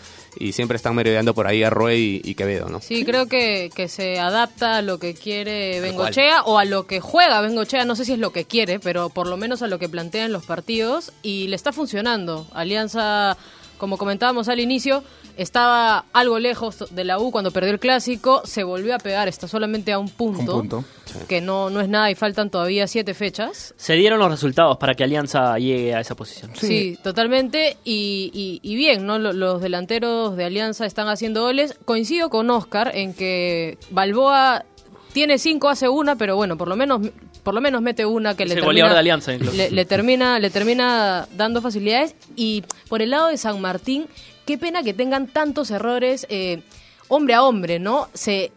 y 0.40 0.52
siempre 0.52 0.76
están 0.76 0.94
merodeando 0.94 1.34
por 1.34 1.46
ahí 1.48 1.62
a 1.64 1.70
Roy 1.70 2.20
y, 2.24 2.30
y 2.30 2.34
Quevedo, 2.34 2.68
¿no? 2.68 2.80
Sí, 2.80 3.04
creo 3.04 3.26
que, 3.26 3.70
que 3.74 3.88
se 3.88 4.18
adapta 4.20 4.76
a 4.76 4.82
lo 4.82 4.98
que 4.98 5.14
quiere 5.14 5.80
Bengochea 5.80 6.42
o 6.44 6.58
a 6.58 6.64
lo 6.64 6.86
que 6.86 7.00
juega 7.00 7.40
Bengochea. 7.40 7.84
No 7.84 7.96
sé 7.96 8.04
si 8.04 8.12
es 8.12 8.18
lo 8.18 8.30
que 8.30 8.44
quiere, 8.44 8.78
pero 8.78 9.08
por 9.08 9.26
lo 9.26 9.36
menos 9.36 9.62
a 9.62 9.66
lo 9.66 9.78
que 9.78 9.88
plantea 9.88 10.26
en 10.26 10.32
los 10.32 10.44
partidos. 10.44 11.12
Y 11.22 11.48
le 11.48 11.56
está 11.56 11.72
funcionando. 11.72 12.46
Alianza, 12.52 13.36
como 13.78 13.96
comentábamos 13.98 14.48
al 14.48 14.60
inicio, 14.60 15.02
estaba 15.38 16.04
algo 16.12 16.38
lejos 16.38 16.84
de 16.90 17.04
la 17.04 17.18
U 17.18 17.30
cuando 17.30 17.50
perdió 17.50 17.72
el 17.72 17.78
clásico. 17.80 18.42
Se 18.44 18.62
volvió 18.64 18.94
a 18.94 18.98
pegar, 18.98 19.28
está 19.28 19.48
solamente 19.48 19.92
a 19.92 19.98
un 19.98 20.08
punto. 20.10 20.56
Un 20.56 20.68
punto. 20.68 20.84
Que 21.26 21.40
no, 21.40 21.70
no 21.70 21.80
es 21.80 21.88
nada 21.88 22.10
y 22.10 22.14
faltan 22.14 22.50
todavía 22.50 22.86
siete 22.86 23.14
fechas. 23.14 23.72
Se 23.78 23.94
dieron 23.94 24.18
los 24.18 24.30
resultados 24.30 24.76
para 24.76 24.94
que 24.94 25.04
Alianza 25.04 25.58
llegue 25.58 25.94
a 25.94 26.00
esa 26.00 26.14
posición. 26.14 26.50
Sí, 26.54 26.98
totalmente. 27.02 27.78
Y, 27.84 28.30
y- 28.34 28.60
y 28.62 28.76
bien, 28.76 29.06
¿no? 29.06 29.18
Lo- 29.18 29.32
Los 29.32 29.62
delanteros 29.62 30.36
de 30.36 30.44
Alianza 30.44 30.84
están 30.84 31.08
haciendo 31.08 31.42
goles. 31.42 31.78
Coincido 31.84 32.28
con 32.28 32.50
Oscar 32.50 32.90
en 32.94 33.14
que 33.14 33.78
Balboa 33.90 34.64
tiene 35.12 35.38
cinco, 35.38 35.68
hace 35.70 35.88
una, 35.88 36.16
pero 36.16 36.36
bueno, 36.36 36.56
por 36.58 36.68
lo 36.68 36.76
menos 36.76 37.00
por 37.42 37.54
lo 37.54 37.62
menos 37.62 37.80
mete 37.80 38.04
una 38.04 38.36
que 38.36 38.44
le 38.44 38.56
termina, 38.56 38.92
de 38.92 38.98
Alianza, 38.98 39.32
le, 39.32 39.70
le 39.70 39.84
termina 39.86 40.38
le 40.38 40.50
termina 40.50 41.26
dando 41.34 41.62
facilidades 41.62 42.14
y 42.36 42.62
por 42.90 43.00
el 43.00 43.10
lado 43.10 43.28
de 43.28 43.38
San 43.38 43.58
Martín 43.58 44.06
qué 44.48 44.56
pena 44.58 44.82
que 44.82 44.94
tengan 44.94 45.26
tantos 45.28 45.70
errores 45.70 46.26
eh, 46.30 46.62
hombre 47.08 47.34
a 47.34 47.42
hombre 47.44 47.78
no 47.78 48.08
se 48.14 48.50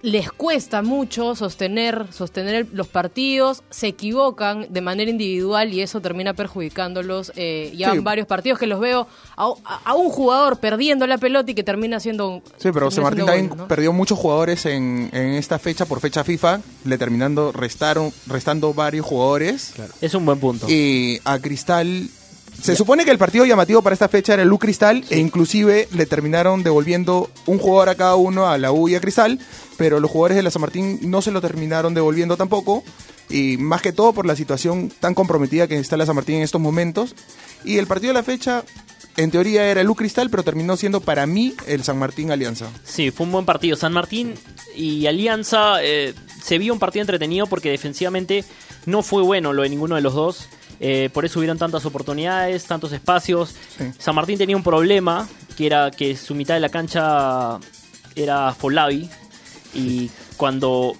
les 0.00 0.30
cuesta 0.30 0.80
mucho 0.82 1.34
sostener 1.34 2.06
sostener 2.12 2.54
el- 2.54 2.68
los 2.72 2.86
partidos 2.86 3.64
se 3.68 3.88
equivocan 3.88 4.66
de 4.70 4.80
manera 4.80 5.10
individual 5.10 5.72
y 5.74 5.80
eso 5.82 6.00
termina 6.00 6.34
perjudicándolos 6.34 7.32
eh, 7.34 7.72
ya 7.76 7.92
Sí. 7.92 7.98
varios 7.98 8.28
partidos 8.28 8.60
que 8.60 8.68
los 8.68 8.78
veo 8.78 9.08
a, 9.36 9.94
un 9.96 10.10
jugador 10.10 10.60
perdiendo 10.60 11.04
la 11.08 11.18
pelota 11.18 11.50
y 11.50 11.54
que 11.56 11.64
termina 11.64 11.98
siendo 11.98 12.28
un- 12.28 12.42
Sí, 12.58 12.70
pero 12.72 12.92
San 12.92 13.02
Martín 13.04 13.26
también 13.26 13.48
gol, 13.48 13.58
¿no? 13.58 13.66
perdió 13.68 13.92
muchos 13.92 14.18
jugadores 14.20 14.66
en, 14.66 15.10
en 15.12 15.30
esta 15.34 15.58
fecha 15.58 15.84
por 15.84 15.98
fecha 16.00 16.22
FIFA, 16.22 16.60
le 16.84 16.96
terminando 16.98 17.50
restaron, 17.50 18.12
restando 18.28 18.72
varios 18.74 19.04
jugadores. 19.04 19.74
Es 20.00 20.14
un 20.14 20.24
buen 20.26 20.38
punto. 20.38 20.66
Y 20.70 21.18
a 21.24 21.40
Cristal. 21.40 22.08
Se 22.62 22.76
supone 22.76 23.04
que 23.04 23.10
el 23.10 23.18
partido 23.18 23.44
llamativo 23.44 23.82
para 23.82 23.94
esta 23.94 24.08
fecha 24.08 24.34
era 24.34 24.42
el 24.42 24.52
U 24.52 24.58
Cristal 24.58 25.04
e 25.10 25.18
inclusive 25.18 25.88
le 25.92 26.06
terminaron 26.06 26.62
devolviendo 26.62 27.30
un 27.46 27.58
jugador 27.58 27.88
a 27.88 27.94
cada 27.94 28.16
uno 28.16 28.48
a 28.48 28.58
la 28.58 28.72
U 28.72 28.88
y 28.88 28.94
a 28.94 29.00
Cristal, 29.00 29.38
pero 29.76 30.00
los 30.00 30.10
jugadores 30.10 30.36
de 30.36 30.42
la 30.42 30.50
San 30.50 30.62
Martín 30.62 30.98
no 31.02 31.22
se 31.22 31.30
lo 31.30 31.40
terminaron 31.40 31.94
devolviendo 31.94 32.36
tampoco 32.36 32.82
y 33.30 33.56
más 33.58 33.82
que 33.82 33.92
todo 33.92 34.12
por 34.12 34.26
la 34.26 34.36
situación 34.36 34.90
tan 35.00 35.14
comprometida 35.14 35.66
que 35.66 35.78
está 35.78 35.96
la 35.96 36.06
San 36.06 36.16
Martín 36.16 36.36
en 36.36 36.42
estos 36.42 36.60
momentos. 36.60 37.14
Y 37.64 37.78
el 37.78 37.86
partido 37.86 38.10
de 38.10 38.18
la 38.18 38.22
fecha 38.22 38.64
en 39.16 39.30
teoría 39.30 39.68
era 39.68 39.80
el 39.80 39.88
U 39.88 39.94
Cristal, 39.94 40.30
pero 40.30 40.42
terminó 40.42 40.76
siendo 40.76 41.00
para 41.00 41.26
mí 41.26 41.54
el 41.66 41.84
San 41.84 41.98
Martín 41.98 42.30
Alianza. 42.30 42.70
Sí, 42.84 43.10
fue 43.10 43.26
un 43.26 43.32
buen 43.32 43.44
partido. 43.44 43.76
San 43.76 43.92
Martín 43.92 44.34
y 44.74 45.06
Alianza 45.06 45.82
eh, 45.82 46.14
se 46.42 46.58
vio 46.58 46.72
un 46.72 46.78
partido 46.78 47.02
entretenido 47.02 47.46
porque 47.46 47.70
defensivamente 47.70 48.44
no 48.86 49.02
fue 49.02 49.22
bueno 49.22 49.52
lo 49.52 49.62
de 49.62 49.68
ninguno 49.68 49.96
de 49.96 50.02
los 50.02 50.14
dos. 50.14 50.48
Eh, 50.80 51.10
por 51.12 51.24
eso 51.24 51.38
hubieron 51.40 51.58
tantas 51.58 51.84
oportunidades, 51.86 52.64
tantos 52.64 52.92
espacios. 52.92 53.54
Sí. 53.76 53.84
San 53.98 54.14
Martín 54.14 54.38
tenía 54.38 54.56
un 54.56 54.62
problema, 54.62 55.28
que 55.56 55.66
era 55.66 55.90
que 55.90 56.16
su 56.16 56.34
mitad 56.34 56.54
de 56.54 56.60
la 56.60 56.68
cancha 56.68 57.58
era 58.14 58.54
Folavi. 58.54 59.08
Y 59.74 60.10
cuando... 60.36 60.94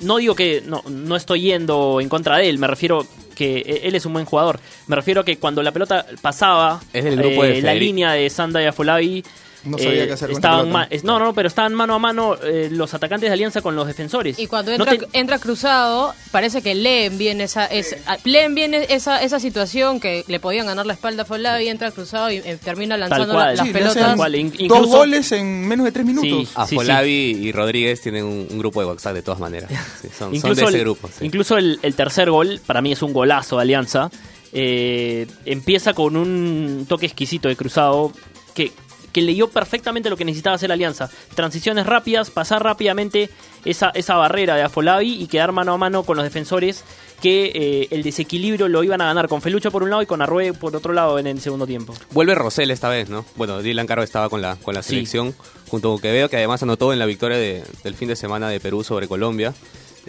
No 0.00 0.18
digo 0.18 0.34
que... 0.34 0.62
No, 0.64 0.82
no 0.88 1.16
estoy 1.16 1.40
yendo 1.42 2.00
en 2.00 2.08
contra 2.08 2.36
de 2.38 2.48
él, 2.48 2.58
me 2.58 2.66
refiero 2.68 3.04
que 3.34 3.58
e- 3.58 3.80
él 3.88 3.94
es 3.96 4.06
un 4.06 4.12
buen 4.12 4.24
jugador. 4.24 4.60
Me 4.86 4.96
refiero 4.96 5.20
a 5.22 5.24
que 5.24 5.38
cuando 5.38 5.62
la 5.62 5.72
pelota 5.72 6.06
pasaba 6.22 6.80
Es 6.92 7.04
del 7.04 7.16
grupo 7.16 7.42
de 7.42 7.48
la 7.48 7.54
Federico. 7.72 7.84
línea 7.84 8.12
de 8.12 8.30
Sanda 8.30 8.62
y 8.62 8.66
Afolavi, 8.66 9.24
No 9.64 9.76
sabía 9.78 10.06
qué 10.06 10.12
hacer 10.12 10.28
con 10.28 10.36
estaban 10.36 10.70
no, 11.02 11.18
no, 11.18 11.34
pero 11.34 11.48
estaban 11.48 11.74
mano 11.74 11.94
a 11.94 11.98
mano 11.98 12.36
eh, 12.42 12.68
los 12.70 12.94
atacantes 12.94 13.28
de 13.28 13.34
Alianza 13.34 13.60
con 13.60 13.74
los 13.76 13.86
defensores. 13.86 14.38
Y 14.38 14.46
cuando 14.46 14.76
No 14.78 14.84
entra, 14.90 15.08
te- 15.08 15.18
entra 15.18 15.38
cruzado, 15.38 16.14
parece 16.30 16.62
que 16.62 16.74
leen 16.74 17.18
bien 17.18 17.40
esa, 17.40 17.66
es, 17.66 17.96
leen 18.24 18.54
bien 18.54 18.74
esa, 18.74 19.22
esa 19.22 19.40
situación 19.40 19.98
que 20.00 20.24
le 20.28 20.38
podían 20.40 20.66
ganar 20.66 20.86
la 20.86 20.92
espalda 20.92 21.22
a 21.22 21.26
Folavi, 21.26 21.68
entra 21.68 21.90
cruzado 21.90 22.30
y 22.30 22.36
eh, 22.36 22.58
termina 22.62 22.96
lanzando 22.96 23.34
cual. 23.34 23.56
las 23.56 23.66
Sí, 23.66 23.72
pelotas. 23.72 23.96
hacen 23.96 24.16
cual, 24.16 24.34
in- 24.36 24.52
dos 24.68 24.86
goles 24.86 25.32
en 25.32 25.66
menos 25.66 25.84
de 25.84 25.92
tres 25.92 26.06
minutos. 26.06 26.48
Sí. 26.48 26.54
A 26.54 26.66
Folavi 26.66 27.10
y 27.42 27.52
Rodríguez 27.52 28.00
tienen 28.00 28.24
un, 28.24 28.46
un 28.50 28.58
grupo 28.58 28.80
de 28.80 28.86
WhatsApp 28.86 29.14
de 29.14 29.22
todas 29.22 29.40
maneras. 29.40 29.70
Sí, 30.00 30.08
son, 30.08 30.28
son 30.28 30.34
incluso 30.36 30.60
de 30.62 30.66
ese 30.68 30.76
el, 30.76 30.80
grupo. 30.84 31.08
sí. 31.08 31.24
incluso 31.26 31.56
el, 31.56 31.80
el 31.82 31.94
tercer 31.94 32.30
gol, 32.30 32.60
para 32.64 32.80
mí 32.80 32.92
es 32.92 33.02
un 33.02 33.12
golazo 33.12 33.56
de 33.56 33.62
Alianza. 33.62 34.10
Eh, 34.52 35.26
empieza 35.44 35.92
con 35.92 36.16
un 36.16 36.86
toque 36.88 37.06
exquisito 37.06 37.48
de 37.48 37.56
cruzado 37.56 38.12
que, 38.54 38.72
que 39.12 39.22
leyó 39.22 39.48
perfectamente 39.48 40.10
lo 40.10 40.16
que 40.16 40.24
necesitaba 40.24 40.56
hacer 40.56 40.70
Alianza. 40.72 41.10
Transiciones 41.34 41.86
rápidas, 41.86 42.30
pasar 42.30 42.62
rápidamente 42.62 43.30
esa, 43.64 43.90
esa 43.94 44.16
barrera 44.16 44.54
de 44.56 44.62
Afolavi 44.62 45.22
y 45.22 45.26
quedar 45.26 45.52
mano 45.52 45.72
a 45.72 45.78
mano 45.78 46.02
con 46.02 46.16
los 46.16 46.24
defensores 46.24 46.84
que 47.22 47.50
eh, 47.54 47.88
el 47.90 48.02
desequilibrio 48.02 48.68
lo 48.68 48.84
iban 48.84 49.00
a 49.00 49.06
ganar 49.06 49.28
con 49.28 49.42
Felucho 49.42 49.70
por 49.72 49.82
un 49.82 49.90
lado 49.90 50.02
y 50.02 50.06
con 50.06 50.22
Arrué 50.22 50.52
por 50.52 50.76
otro 50.76 50.92
lado 50.92 51.18
en 51.18 51.26
el 51.26 51.40
segundo 51.40 51.66
tiempo. 51.66 51.92
Vuelve 52.12 52.34
Rosell 52.34 52.70
esta 52.70 52.88
vez, 52.88 53.08
¿no? 53.08 53.24
Bueno, 53.34 53.60
Dylan 53.60 53.86
Caro 53.88 54.02
estaba 54.04 54.28
con 54.28 54.40
la, 54.40 54.56
con 54.56 54.74
la 54.74 54.82
Sí. 54.82 54.90
selección 54.90 55.34
junto 55.68 55.90
con 55.90 56.00
Quevedo, 56.00 56.28
que 56.28 56.36
además 56.36 56.62
anotó 56.62 56.92
en 56.92 56.98
la 57.00 57.06
victoria 57.06 57.36
de- 57.38 57.64
del 57.82 57.94
fin 57.94 58.08
de 58.08 58.14
semana 58.16 58.48
de 58.48 58.60
Perú 58.60 58.84
sobre 58.84 59.08
Colombia. 59.08 59.52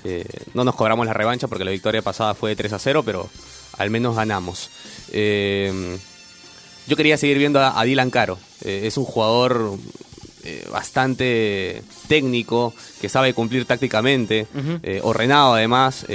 Eh, 0.04 0.24
no 0.54 0.64
nos 0.64 0.76
cobramos 0.76 1.06
la 1.06 1.14
revancha 1.14 1.48
porque 1.48 1.66
la 1.66 1.72
victoria 1.72 2.02
pasada 2.02 2.34
fue 2.36 2.52
de 2.52 2.56
3 2.56 2.74
a 2.74 2.80
0, 2.80 3.02
pero 3.04 3.28
al 3.78 3.90
menos 3.90 4.16
ganamos. 4.16 4.70
Eh, 5.12 5.98
yo 6.90 6.98
quería 6.98 7.18
seguir 7.18 7.38
viendo 7.38 7.60
a, 7.62 7.80
a 7.80 7.84
Dylan 7.86 8.10
Caro. 8.10 8.38
Eh, 8.66 8.82
es 8.86 8.98
un 8.98 9.06
jugador 9.06 9.78
eh, 10.44 10.66
bastante 10.72 11.84
técnico, 12.10 12.74
que 13.00 13.08
sabe 13.08 13.34
cumplir 13.34 13.66
tácticamente, 13.66 14.48
Ujú. 14.54 14.80
eh, 14.84 15.00
ordenado 15.04 15.54
además. 15.54 16.06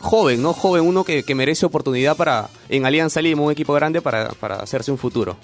joven, 0.00 0.42
¿no? 0.42 0.52
Joven, 0.52 0.82
uno 0.84 1.04
que, 1.04 1.22
que 1.24 1.34
merece 1.34 1.66
oportunidad 1.66 2.16
para 2.16 2.48
en 2.68 2.86
Alianza 2.86 3.20
Lima, 3.22 3.42
un 3.42 3.52
equipo 3.52 3.72
grande, 3.74 4.00
para, 4.02 4.28
para 4.30 4.56
hacerse 4.56 4.90
un 4.92 4.98
futuro. 4.98 5.36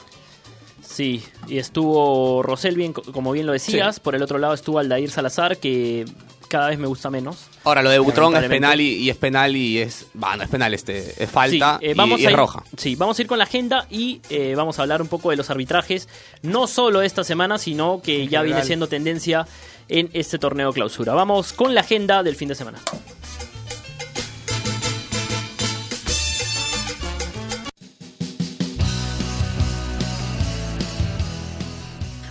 Sí, 0.86 1.22
y 1.48 1.58
estuvo 1.58 2.42
Rosel, 2.42 2.76
bien, 2.76 2.92
co- 2.92 3.02
como 3.12 3.32
bien 3.32 3.46
lo 3.46 3.52
decías. 3.52 3.98
Por 3.98 4.14
el 4.14 4.22
otro 4.22 4.38
lado 4.38 4.52
estuvo 4.54 4.78
Aldair 4.78 5.10
Salazar, 5.10 5.56
que 5.58 6.04
cada 6.52 6.68
vez 6.68 6.78
me 6.78 6.86
gusta 6.86 7.08
menos. 7.08 7.46
Ahora, 7.64 7.82
lo 7.82 7.88
de 7.88 7.98
Butrón 7.98 8.36
es 8.36 8.46
penal 8.46 8.78
y, 8.78 8.96
y 8.96 9.08
es 9.08 9.16
penal 9.16 9.56
y 9.56 9.78
es. 9.78 10.04
Va, 10.22 10.36
no 10.36 10.42
es 10.42 10.50
penal, 10.50 10.74
este, 10.74 11.14
es 11.24 11.30
falta 11.30 11.78
Sí, 11.80 11.86
eh, 11.86 11.90
y- 11.92 11.94
vamos 11.94 12.20
y, 12.20 12.26
a 12.26 12.30
es 12.30 12.36
roja. 12.36 12.62
Sí, 12.76 12.94
vamos 12.94 13.18
a 13.18 13.22
ir 13.22 13.26
con 13.28 13.38
la 13.38 13.44
agenda 13.44 13.86
y 13.88 14.20
eh, 14.28 14.52
vamos 14.54 14.78
a 14.78 14.82
hablar 14.82 15.00
un 15.00 15.08
poco 15.08 15.30
de 15.30 15.36
los 15.36 15.48
arbitrajes, 15.48 16.10
no 16.42 16.66
solo 16.66 17.00
esta 17.00 17.24
semana, 17.24 17.56
sino 17.56 18.02
que 18.02 18.28
ya 18.28 18.42
viene 18.42 18.62
siendo 18.64 18.86
tendencia 18.86 19.46
en 19.88 20.10
este 20.12 20.38
torneo 20.38 20.74
clausura. 20.74 21.14
Vamos 21.14 21.54
con 21.54 21.74
la 21.74 21.80
agenda 21.80 22.22
del 22.22 22.36
fin 22.36 22.48
de 22.48 22.54
semana. 22.54 22.78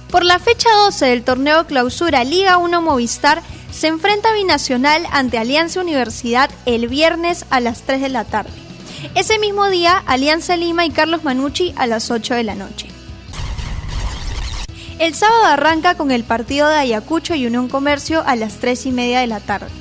Por 0.09 0.25
la 0.25 0.39
fecha 0.39 0.69
12 0.85 1.05
del 1.05 1.23
torneo 1.23 1.65
Clausura 1.65 2.23
Liga 2.25 2.57
1 2.57 2.81
Movistar 2.81 3.41
se 3.81 3.87
enfrenta 3.87 4.31
Binacional 4.33 5.07
ante 5.11 5.39
Alianza 5.39 5.81
Universidad 5.81 6.51
el 6.67 6.87
viernes 6.87 7.45
a 7.49 7.59
las 7.59 7.81
3 7.81 8.01
de 8.01 8.09
la 8.09 8.25
tarde. 8.25 8.51
Ese 9.15 9.39
mismo 9.39 9.71
día, 9.71 10.03
Alianza 10.05 10.55
Lima 10.55 10.85
y 10.85 10.91
Carlos 10.91 11.23
Manucci 11.23 11.73
a 11.75 11.87
las 11.87 12.11
8 12.11 12.35
de 12.35 12.43
la 12.43 12.53
noche. 12.53 12.89
El 14.99 15.15
sábado 15.15 15.45
arranca 15.45 15.95
con 15.95 16.11
el 16.11 16.23
partido 16.23 16.69
de 16.69 16.75
Ayacucho 16.75 17.33
y 17.33 17.47
Unión 17.47 17.69
Comercio 17.69 18.21
a 18.23 18.35
las 18.35 18.57
3 18.57 18.85
y 18.85 18.91
media 18.91 19.19
de 19.21 19.25
la 19.25 19.39
tarde. 19.39 19.71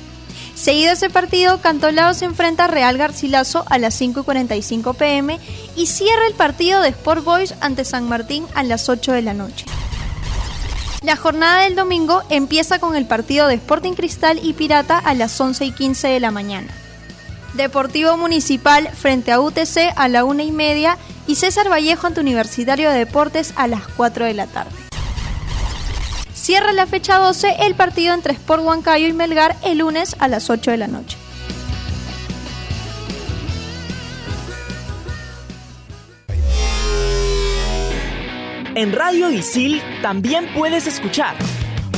Seguido 0.55 0.93
ese 0.93 1.11
partido, 1.11 1.61
Cantolao 1.61 2.15
se 2.15 2.25
enfrenta 2.25 2.65
a 2.65 2.69
Real 2.69 2.97
Garcilaso 2.97 3.65
a 3.69 3.77
las 3.77 3.93
5 3.93 4.21
y 4.21 4.23
45 4.23 4.95
pm 4.95 5.39
y 5.75 5.85
cierra 5.85 6.25
el 6.25 6.33
partido 6.33 6.81
de 6.81 6.89
Sport 6.89 7.23
Boys 7.23 7.53
ante 7.61 7.85
San 7.85 8.09
Martín 8.09 8.47
a 8.55 8.63
las 8.63 8.89
8 8.89 9.11
de 9.11 9.21
la 9.21 9.35
noche. 9.35 9.65
La 11.01 11.15
jornada 11.15 11.63
del 11.63 11.75
domingo 11.75 12.21
empieza 12.29 12.77
con 12.77 12.95
el 12.95 13.07
partido 13.07 13.47
de 13.47 13.55
Sporting 13.55 13.93
Cristal 13.93 14.39
y 14.43 14.53
Pirata 14.53 14.99
a 14.99 15.15
las 15.15 15.39
11 15.41 15.65
y 15.65 15.71
15 15.71 16.07
de 16.09 16.19
la 16.19 16.29
mañana. 16.29 16.67
Deportivo 17.55 18.17
Municipal 18.17 18.87
frente 18.89 19.31
a 19.31 19.39
UTC 19.39 19.93
a 19.95 20.07
la 20.07 20.23
1 20.23 20.43
y 20.43 20.51
media 20.51 20.99
y 21.25 21.35
César 21.35 21.71
Vallejo 21.71 22.05
ante 22.05 22.21
Universitario 22.21 22.91
de 22.91 22.99
Deportes 22.99 23.51
a 23.55 23.67
las 23.67 23.87
4 23.87 24.25
de 24.25 24.35
la 24.35 24.45
tarde. 24.45 24.71
Cierra 26.35 26.71
la 26.71 26.85
fecha 26.85 27.17
12 27.17 27.65
el 27.65 27.73
partido 27.73 28.13
entre 28.13 28.33
Sport 28.33 28.63
Huancayo 28.63 29.07
y 29.07 29.13
Melgar 29.13 29.55
el 29.63 29.79
lunes 29.79 30.15
a 30.19 30.27
las 30.27 30.51
8 30.51 30.69
de 30.69 30.77
la 30.77 30.87
noche. 30.87 31.17
En 38.73 38.93
Radio 38.93 39.29
Isil 39.29 39.81
también 40.01 40.47
puedes 40.55 40.87
escuchar 40.87 41.35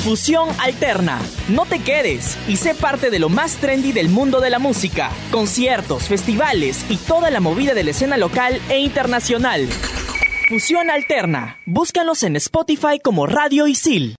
Fusión 0.04 0.50
Alterna. 0.60 1.22
No 1.48 1.66
te 1.66 1.80
quedes 1.80 2.36
y 2.48 2.58
sé 2.58 2.74
parte 2.74 3.12
de 3.12 3.20
lo 3.20 3.30
más 3.30 3.58
trendy 3.58 3.92
del 3.92 4.10
mundo 4.10 4.42
de 4.42 4.50
la 4.50 4.58
música, 4.58 5.12
conciertos, 5.32 6.08
festivales 6.08 6.84
y 6.90 6.98
toda 6.98 7.30
la 7.30 7.40
movida 7.40 7.76
de 7.76 7.84
la 7.84 7.92
escena 7.92 8.18
local 8.18 8.60
e 8.70 8.80
internacional. 8.80 9.68
Fusión 10.50 10.90
Alterna. 10.90 11.60
Búscanos 11.68 12.24
en 12.24 12.36
Spotify 12.38 13.00
como 13.02 13.28
Radio 13.28 13.68
Isil. 13.68 14.16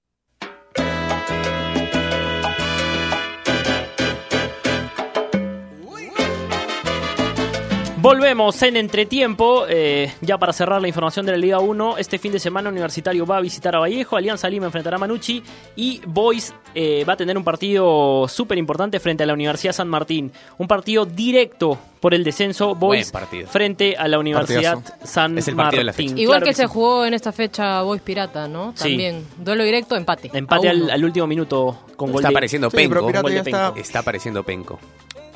Volvemos 8.05 8.63
en 8.63 8.77
entretiempo, 8.77 9.65
eh, 9.67 10.13
ya 10.21 10.37
para 10.37 10.53
cerrar 10.53 10.83
la 10.83 10.89
información 10.89 11.25
de 11.25 11.33
la 11.33 11.39
Liga 11.39 11.59
1. 11.61 11.97
Este 11.97 12.19
fin 12.19 12.33
de 12.33 12.39
semana 12.39 12.69
Universitario 12.69 13.25
va 13.25 13.39
a 13.39 13.41
visitar 13.41 13.75
a 13.75 13.79
Vallejo, 13.79 14.15
Alianza 14.19 14.47
Lima 14.51 14.67
enfrentará 14.67 14.97
a 14.97 14.99
Manucci 14.99 15.43
y 15.75 16.03
Boys 16.07 16.53
eh, 16.75 17.03
va 17.09 17.15
a 17.15 17.17
tener 17.17 17.39
un 17.39 17.45
partido 17.45 18.29
súper 18.29 18.59
importante 18.59 19.01
frente 19.01 19.23
a 19.23 19.27
la 19.27 19.33
Universidad 19.33 19.73
San 19.73 19.89
Martín. 19.89 20.31
Un 20.59 20.69
partido 20.69 21.07
directo 21.07 21.79
por 21.99 22.13
el 22.13 22.25
descenso 22.25 22.75
Boys 22.75 23.11
frente 23.47 23.97
a 23.97 24.07
la 24.07 24.19
Universidad 24.19 24.81
San 25.03 25.39
Es 25.39 25.49
el 25.49 25.57
partido 25.57 25.79
de 25.81 25.85
la 25.85 25.93
Martín. 25.93 26.11
fecha. 26.11 26.21
Igual 26.21 26.41
Claro 26.41 26.45
que, 26.45 26.51
que 26.51 26.55
se 26.57 26.63
sí. 26.65 26.69
jugó 26.69 27.07
en 27.07 27.15
esta 27.15 27.33
fecha 27.33 27.81
Boys 27.81 28.03
Pirata, 28.03 28.47
¿no? 28.49 28.73
Sí. 28.77 28.89
También. 28.91 29.27
Duelo 29.39 29.65
directo, 29.65 29.97
empate. 29.97 30.31
Empate 30.35 30.69
al, 30.69 31.03
último 31.03 31.27
minuto 31.27 31.79
con 31.97 32.13
gol 32.13 32.21
Está 32.21 32.29
de- 32.29 32.35
apareciendo 32.35 32.69
Sí, 32.69 32.77
Penco. 32.77 33.01
Gol 33.01 33.33
de. 33.33 33.43
Penco. 33.45 33.73
Está 33.77 34.01
apareciendo 34.01 34.43
Penco. 34.43 34.79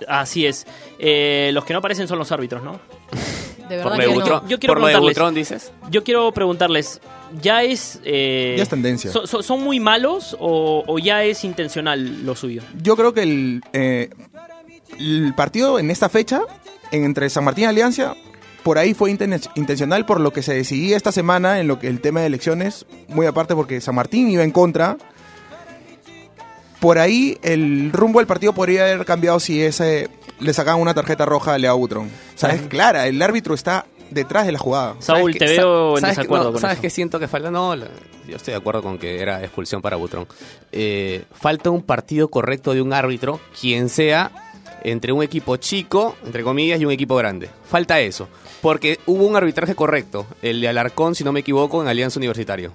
Así 0.06 0.46
es. 0.46 0.66
Eh, 0.98 1.50
los 1.52 1.64
que 1.64 1.72
no 1.72 1.78
aparecen 1.80 2.06
son 2.08 2.18
los 2.18 2.30
árbitros, 2.32 2.62
¿no? 2.62 2.72
De 3.68 3.76
Por 3.82 3.92
verdad 3.92 3.96
lo 3.96 3.96
de 3.96 4.06
Butrón, 4.08 4.42
no. 4.44 4.48
Yo 4.48 4.58
quiero 4.58 4.72
por 4.74 4.80
lo 4.80 4.86
de 4.86 4.92
preguntarles- 4.94 5.14
Butrón, 5.14 5.34
dices. 5.34 5.72
Yo 5.90 6.02
quiero 6.04 6.32
preguntarles, 6.32 7.00
¿ya 7.42 7.62
es... 7.62 8.00
eh, 8.04 8.54
Ya 8.56 8.62
es 8.62 8.68
tendencia. 8.68 9.10
so- 9.12 9.26
so- 9.26 9.42
¿Son 9.42 9.62
muy 9.62 9.78
malos 9.78 10.34
o, 10.40 10.84
o 10.86 10.98
ya 10.98 11.22
es 11.24 11.44
intencional 11.44 12.24
lo 12.24 12.34
suyo? 12.34 12.62
Yo 12.82 12.96
creo 12.96 13.12
que 13.12 13.22
el, 13.24 13.62
eh, 13.74 14.08
el 14.98 15.34
partido 15.36 15.78
en 15.78 15.90
esta 15.90 16.08
fecha, 16.08 16.40
en- 16.92 17.04
entre 17.04 17.28
San 17.28 17.44
Martín 17.44 17.64
y 17.64 17.66
Alianza, 17.66 18.14
por 18.62 18.78
ahí 18.78 18.94
fue 18.94 19.10
inten- 19.12 19.50
intencional 19.54 20.06
por 20.06 20.20
lo 20.20 20.32
que 20.32 20.42
se 20.42 20.54
decidía 20.54 20.96
esta 20.96 21.12
semana 21.12 21.60
en 21.60 21.68
lo 21.68 21.78
que 21.78 21.88
el 21.88 22.00
tema 22.00 22.20
de 22.20 22.26
elecciones, 22.26 22.86
muy 23.08 23.26
aparte 23.26 23.54
porque 23.54 23.80
San 23.82 23.94
Martín 23.94 24.30
iba 24.30 24.42
en 24.44 24.50
contra. 24.50 24.96
Por 26.80 26.98
ahí 26.98 27.38
el 27.42 27.90
rumbo 27.92 28.20
del 28.20 28.26
partido 28.26 28.52
podría 28.52 28.84
haber 28.84 29.04
cambiado 29.04 29.40
si 29.40 29.60
ese 29.62 30.08
le 30.38 30.52
sacaban 30.52 30.80
una 30.80 30.94
tarjeta 30.94 31.24
roja 31.26 31.54
a 31.54 31.58
Leo 31.58 31.76
Butron. 31.76 32.06
O 32.06 32.38
sea, 32.38 32.50
es 32.50 32.62
clara, 32.62 33.06
el 33.08 33.20
árbitro 33.20 33.54
está 33.54 33.86
detrás 34.10 34.46
de 34.46 34.52
la 34.52 34.58
jugada. 34.58 34.94
Saúl, 35.00 35.32
¿Sabes 35.32 35.38
te 35.38 35.46
qué? 35.46 35.50
veo 35.60 35.98
en 35.98 36.04
desacuerdo 36.04 36.44
No, 36.46 36.52
con 36.52 36.60
¿Sabes 36.60 36.78
qué 36.78 36.88
siento 36.90 37.18
que 37.18 37.26
falta? 37.26 37.50
No, 37.50 37.74
la- 37.74 37.88
yo 38.28 38.36
estoy 38.36 38.52
de 38.52 38.58
acuerdo 38.58 38.82
con 38.82 38.98
que 38.98 39.20
era 39.20 39.42
expulsión 39.42 39.82
para 39.82 39.96
Butrón. 39.96 40.26
Eh, 40.70 41.24
falta 41.32 41.70
un 41.70 41.82
partido 41.82 42.28
correcto 42.28 42.74
de 42.74 42.82
un 42.82 42.92
árbitro, 42.92 43.40
quien 43.60 43.88
sea, 43.88 44.30
entre 44.84 45.12
un 45.12 45.22
equipo 45.24 45.56
chico, 45.56 46.14
entre 46.24 46.44
comillas, 46.44 46.80
y 46.80 46.84
un 46.84 46.92
equipo 46.92 47.16
grande. 47.16 47.50
Falta 47.68 47.98
eso. 48.00 48.28
Porque 48.60 48.98
hubo 49.06 49.24
un 49.26 49.34
arbitraje 49.36 49.74
correcto, 49.74 50.26
el 50.42 50.60
de 50.60 50.68
Alarcón, 50.68 51.14
si 51.14 51.24
no 51.24 51.32
me 51.32 51.40
equivoco, 51.40 51.80
en 51.82 51.88
Alianza 51.88 52.18
Universitario. 52.18 52.72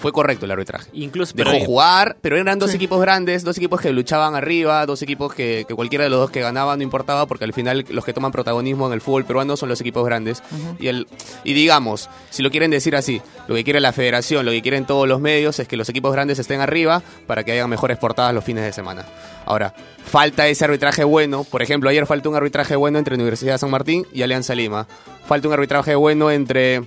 Fue 0.00 0.12
correcto 0.12 0.44
el 0.44 0.50
arbitraje. 0.50 0.90
Incluso, 0.92 1.32
Dejó 1.34 1.50
pero- 1.52 1.64
jugar, 1.64 2.16
pero 2.20 2.36
eran 2.36 2.58
dos 2.58 2.74
equipos 2.74 3.00
grandes, 3.00 3.42
dos 3.44 3.56
equipos 3.56 3.80
que 3.80 3.90
luchaban 3.92 4.34
arriba, 4.34 4.84
dos 4.86 5.00
equipos 5.02 5.32
que, 5.32 5.64
que 5.66 5.74
cualquiera 5.74 6.04
de 6.04 6.10
los 6.10 6.18
dos 6.18 6.30
que 6.30 6.40
ganaba 6.40 6.76
no 6.76 6.82
importaba, 6.82 7.26
porque 7.26 7.44
al 7.44 7.52
final 7.54 7.84
los 7.88 8.04
que 8.04 8.12
toman 8.12 8.32
protagonismo 8.32 8.86
en 8.88 8.92
el 8.92 9.00
fútbol 9.00 9.24
peruano 9.24 9.56
son 9.56 9.68
los 9.70 9.80
equipos 9.80 10.04
grandes. 10.04 10.42
y, 10.78 10.88
el, 10.88 11.06
y 11.44 11.54
digamos, 11.54 12.10
si 12.30 12.42
lo 12.42 12.50
quieren 12.50 12.70
decir 12.70 12.96
así, 12.96 13.22
lo 13.48 13.54
que 13.54 13.64
quiere 13.64 13.80
la 13.80 13.92
federación, 13.92 14.44
lo 14.44 14.50
que 14.52 14.60
quieren 14.62 14.84
todos 14.84 15.08
los 15.08 15.20
medios 15.20 15.58
es 15.60 15.68
que 15.68 15.76
los 15.76 15.88
equipos 15.88 16.12
grandes 16.12 16.38
estén 16.38 16.60
arriba 16.60 17.02
para 17.26 17.44
que 17.44 17.52
haya 17.52 17.66
mejores 17.66 17.96
portadas 17.96 18.34
los 18.34 18.44
fines 18.44 18.64
de 18.64 18.72
semana. 18.72 19.04
Ahora, 19.46 19.74
falta 20.04 20.48
ese 20.48 20.64
arbitraje 20.64 21.04
bueno, 21.04 21.44
por 21.44 21.62
ejemplo, 21.62 21.88
ayer 21.88 22.04
faltó 22.06 22.30
un 22.30 22.36
arbitraje 22.36 22.76
bueno 22.76 22.98
entre 22.98 23.14
Universidad 23.14 23.52
de 23.54 23.58
San 23.58 23.70
Martín 23.70 24.06
y 24.12 24.22
Alianza 24.22 24.54
Lima. 24.54 24.86
Falta 25.26 25.48
un 25.48 25.54
arbitraje 25.54 25.94
bueno 25.94 26.30
entre 26.30 26.82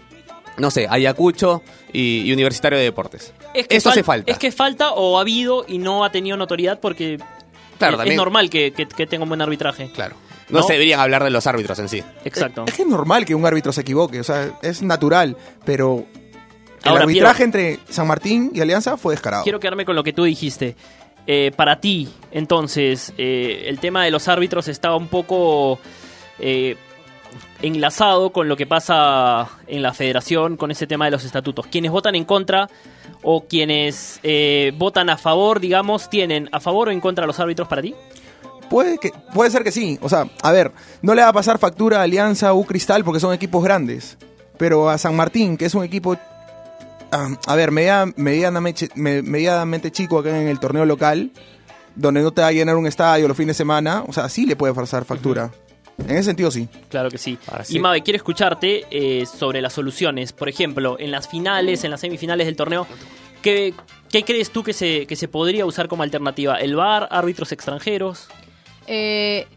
no 0.57 0.71
sé, 0.71 0.87
Ayacucho 0.89 1.61
y, 1.93 2.21
y 2.21 2.33
Universitario 2.33 2.77
de 2.77 2.83
Deportes. 2.85 3.33
Es 3.53 3.67
que 3.67 3.77
Eso 3.77 3.89
fal- 3.89 3.91
hace 3.93 4.03
falta. 4.03 4.31
Es 4.31 4.37
que 4.39 4.51
falta 4.51 4.91
o 4.91 5.17
ha 5.17 5.21
habido 5.21 5.65
y 5.67 5.77
no 5.77 6.03
ha 6.03 6.11
tenido 6.11 6.35
notoriedad 6.37 6.79
porque 6.79 7.17
Claro, 7.77 7.93
es, 7.93 7.97
también- 7.99 8.17
normal 8.17 8.49
que, 8.49 8.71
que- 8.73 8.87
que 8.87 9.05
tenga 9.07 9.23
un 9.23 9.29
buen 9.29 9.41
arbitraje. 9.41 9.91
Claro. 9.93 10.15
No, 10.49 10.59
¿No? 10.59 10.65
se 10.65 10.73
deberían 10.73 10.99
hablar 11.01 11.23
de 11.23 11.29
los 11.29 11.45
árbitros 11.45 11.77
en 11.79 11.89
sí. 11.89 12.01
Exacto. 12.23 12.63
Es 12.67 12.73
que 12.73 12.83
es 12.83 12.87
normal 12.87 13.25
que 13.25 13.35
un 13.35 13.45
árbitro 13.45 13.73
se 13.73 13.81
equivoque, 13.81 14.19
o 14.19 14.23
sea, 14.23 14.57
es 14.61 14.81
natural, 14.81 15.35
pero 15.65 16.05
el 16.83 16.89
Ahora, 16.89 17.01
arbitraje 17.03 17.43
entre 17.43 17.79
San 17.89 18.07
Martín 18.07 18.51
y 18.53 18.61
Alianza 18.61 18.95
fue 18.95 19.13
descarado. 19.13 19.43
Quiero 19.43 19.59
quedarme 19.59 19.83
con 19.83 19.95
lo 19.95 20.03
que 20.03 20.13
tú 20.13 20.23
dijiste. 20.23 20.75
Eh, 21.29 21.51
para 21.57 21.81
ti, 21.81 22.07
entonces, 22.31 23.11
eh, 23.17 23.65
el 23.67 23.79
tema 23.79 24.05
de 24.05 24.11
los 24.11 24.29
árbitros 24.29 24.69
estaba 24.69 24.95
un 24.95 25.09
poco 25.09 25.77
eh, 26.39 26.77
enlazado 27.61 28.31
con 28.31 28.47
lo 28.47 28.55
que 28.55 28.65
pasa 28.67 29.47
en 29.67 29.81
la 29.81 29.93
federación 29.93 30.57
con 30.57 30.71
ese 30.71 30.87
tema 30.87 31.05
de 31.05 31.11
los 31.11 31.23
estatutos. 31.25 31.67
Quienes 31.67 31.91
votan 31.91 32.15
en 32.15 32.25
contra 32.25 32.69
o 33.23 33.45
quienes 33.45 34.19
eh, 34.23 34.71
votan 34.77 35.09
a 35.09 35.17
favor, 35.17 35.59
digamos, 35.59 36.09
tienen 36.09 36.49
a 36.51 36.59
favor 36.59 36.89
o 36.89 36.91
en 36.91 36.99
contra 37.01 37.25
los 37.25 37.39
árbitros 37.39 37.67
para 37.67 37.81
ti. 37.81 37.95
Puede, 38.69 38.97
que, 38.97 39.11
puede 39.33 39.49
ser 39.49 39.63
que 39.63 39.71
sí. 39.71 39.97
O 40.01 40.09
sea, 40.09 40.27
a 40.43 40.51
ver, 40.51 40.71
no 41.01 41.15
le 41.15 41.21
va 41.21 41.29
a 41.29 41.33
pasar 41.33 41.57
factura 41.57 41.99
a 41.99 42.03
Alianza 42.03 42.53
U 42.53 42.65
Cristal 42.65 43.03
porque 43.03 43.19
son 43.19 43.33
equipos 43.33 43.63
grandes. 43.63 44.17
Pero 44.57 44.89
a 44.89 44.97
San 44.97 45.15
Martín, 45.15 45.55
que 45.57 45.65
es 45.65 45.73
un 45.75 45.83
equipo, 45.83 46.17
ah, 47.11 47.29
a 47.47 47.55
ver, 47.55 47.71
media- 47.71 48.05
medianamente, 48.17 48.89
me- 48.95 49.21
medianamente 49.21 49.91
chico 49.91 50.19
acá 50.19 50.37
en 50.39 50.47
el 50.47 50.59
torneo 50.59 50.85
local, 50.85 51.31
donde 51.95 52.21
no 52.21 52.31
te 52.31 52.41
va 52.41 52.47
a 52.47 52.51
llenar 52.51 52.75
un 52.75 52.87
estadio 52.87 53.27
los 53.27 53.37
fines 53.37 53.55
de 53.55 53.57
semana, 53.63 54.03
o 54.07 54.13
sea, 54.13 54.27
sí 54.29 54.45
le 54.45 54.55
puede 54.55 54.73
pasar 54.73 55.05
factura. 55.05 55.49
En 55.97 56.11
ese 56.11 56.23
sentido, 56.23 56.51
sí. 56.51 56.67
Claro 56.89 57.09
que 57.09 57.17
sí. 57.17 57.37
Ahora 57.47 57.63
Y 57.63 57.73
sí. 57.73 57.79
Mabe, 57.79 58.01
quiero 58.03 58.17
escucharte 58.17 58.85
eh, 58.91 59.25
sobre 59.25 59.61
las 59.61 59.73
soluciones. 59.73 60.31
Por 60.33 60.47
ejemplo, 60.49 60.97
en 60.99 61.11
las 61.11 61.27
finales, 61.27 61.83
en 61.83 61.91
las 61.91 62.01
semifinales 62.01 62.45
del 62.45 62.55
torneo, 62.55 62.85
¿qué, 63.41 63.73
qué 64.11 64.23
crees 64.23 64.51
tú 64.51 64.63
que 64.63 64.73
se, 64.73 65.05
que 65.07 65.15
se 65.15 65.27
podría 65.27 65.65
usar 65.65 65.87
como 65.87 66.03
alternativa? 66.03 66.55
¿El 66.55 66.75
VAR, 66.75 67.07
árbitros 67.11 67.51
extranjeros? 67.51 68.27
Eh, 68.85 69.47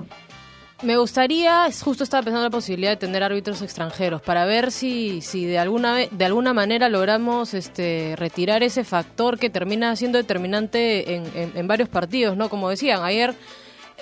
me 0.83 0.97
gustaría, 0.97 1.69
justo 1.85 2.03
estaba 2.05 2.23
pensando 2.23 2.41
en 2.47 2.51
la 2.51 2.57
posibilidad 2.57 2.91
de 2.93 2.97
tener 2.97 3.23
árbitros 3.23 3.61
extranjeros 3.61 4.23
para 4.23 4.47
ver 4.47 4.73
si, 4.73 5.21
si 5.21 5.45
de 5.45 5.59
alguna 5.59 5.93
ve- 5.93 6.09
de 6.11 6.25
alguna 6.25 6.55
manera 6.55 6.89
logramos 6.89 7.53
este, 7.53 8.15
retirar 8.17 8.63
ese 8.63 8.83
factor 8.83 9.39
que 9.39 9.51
termina 9.51 9.95
siendo 9.95 10.17
determinante 10.17 11.17
en, 11.17 11.25
en- 11.35 11.53
en 11.55 11.69
varios 11.69 11.91
partidos, 11.91 12.35
¿no? 12.39 12.49
Como 12.49 12.71
decían, 12.71 13.03
ayer 13.05 13.35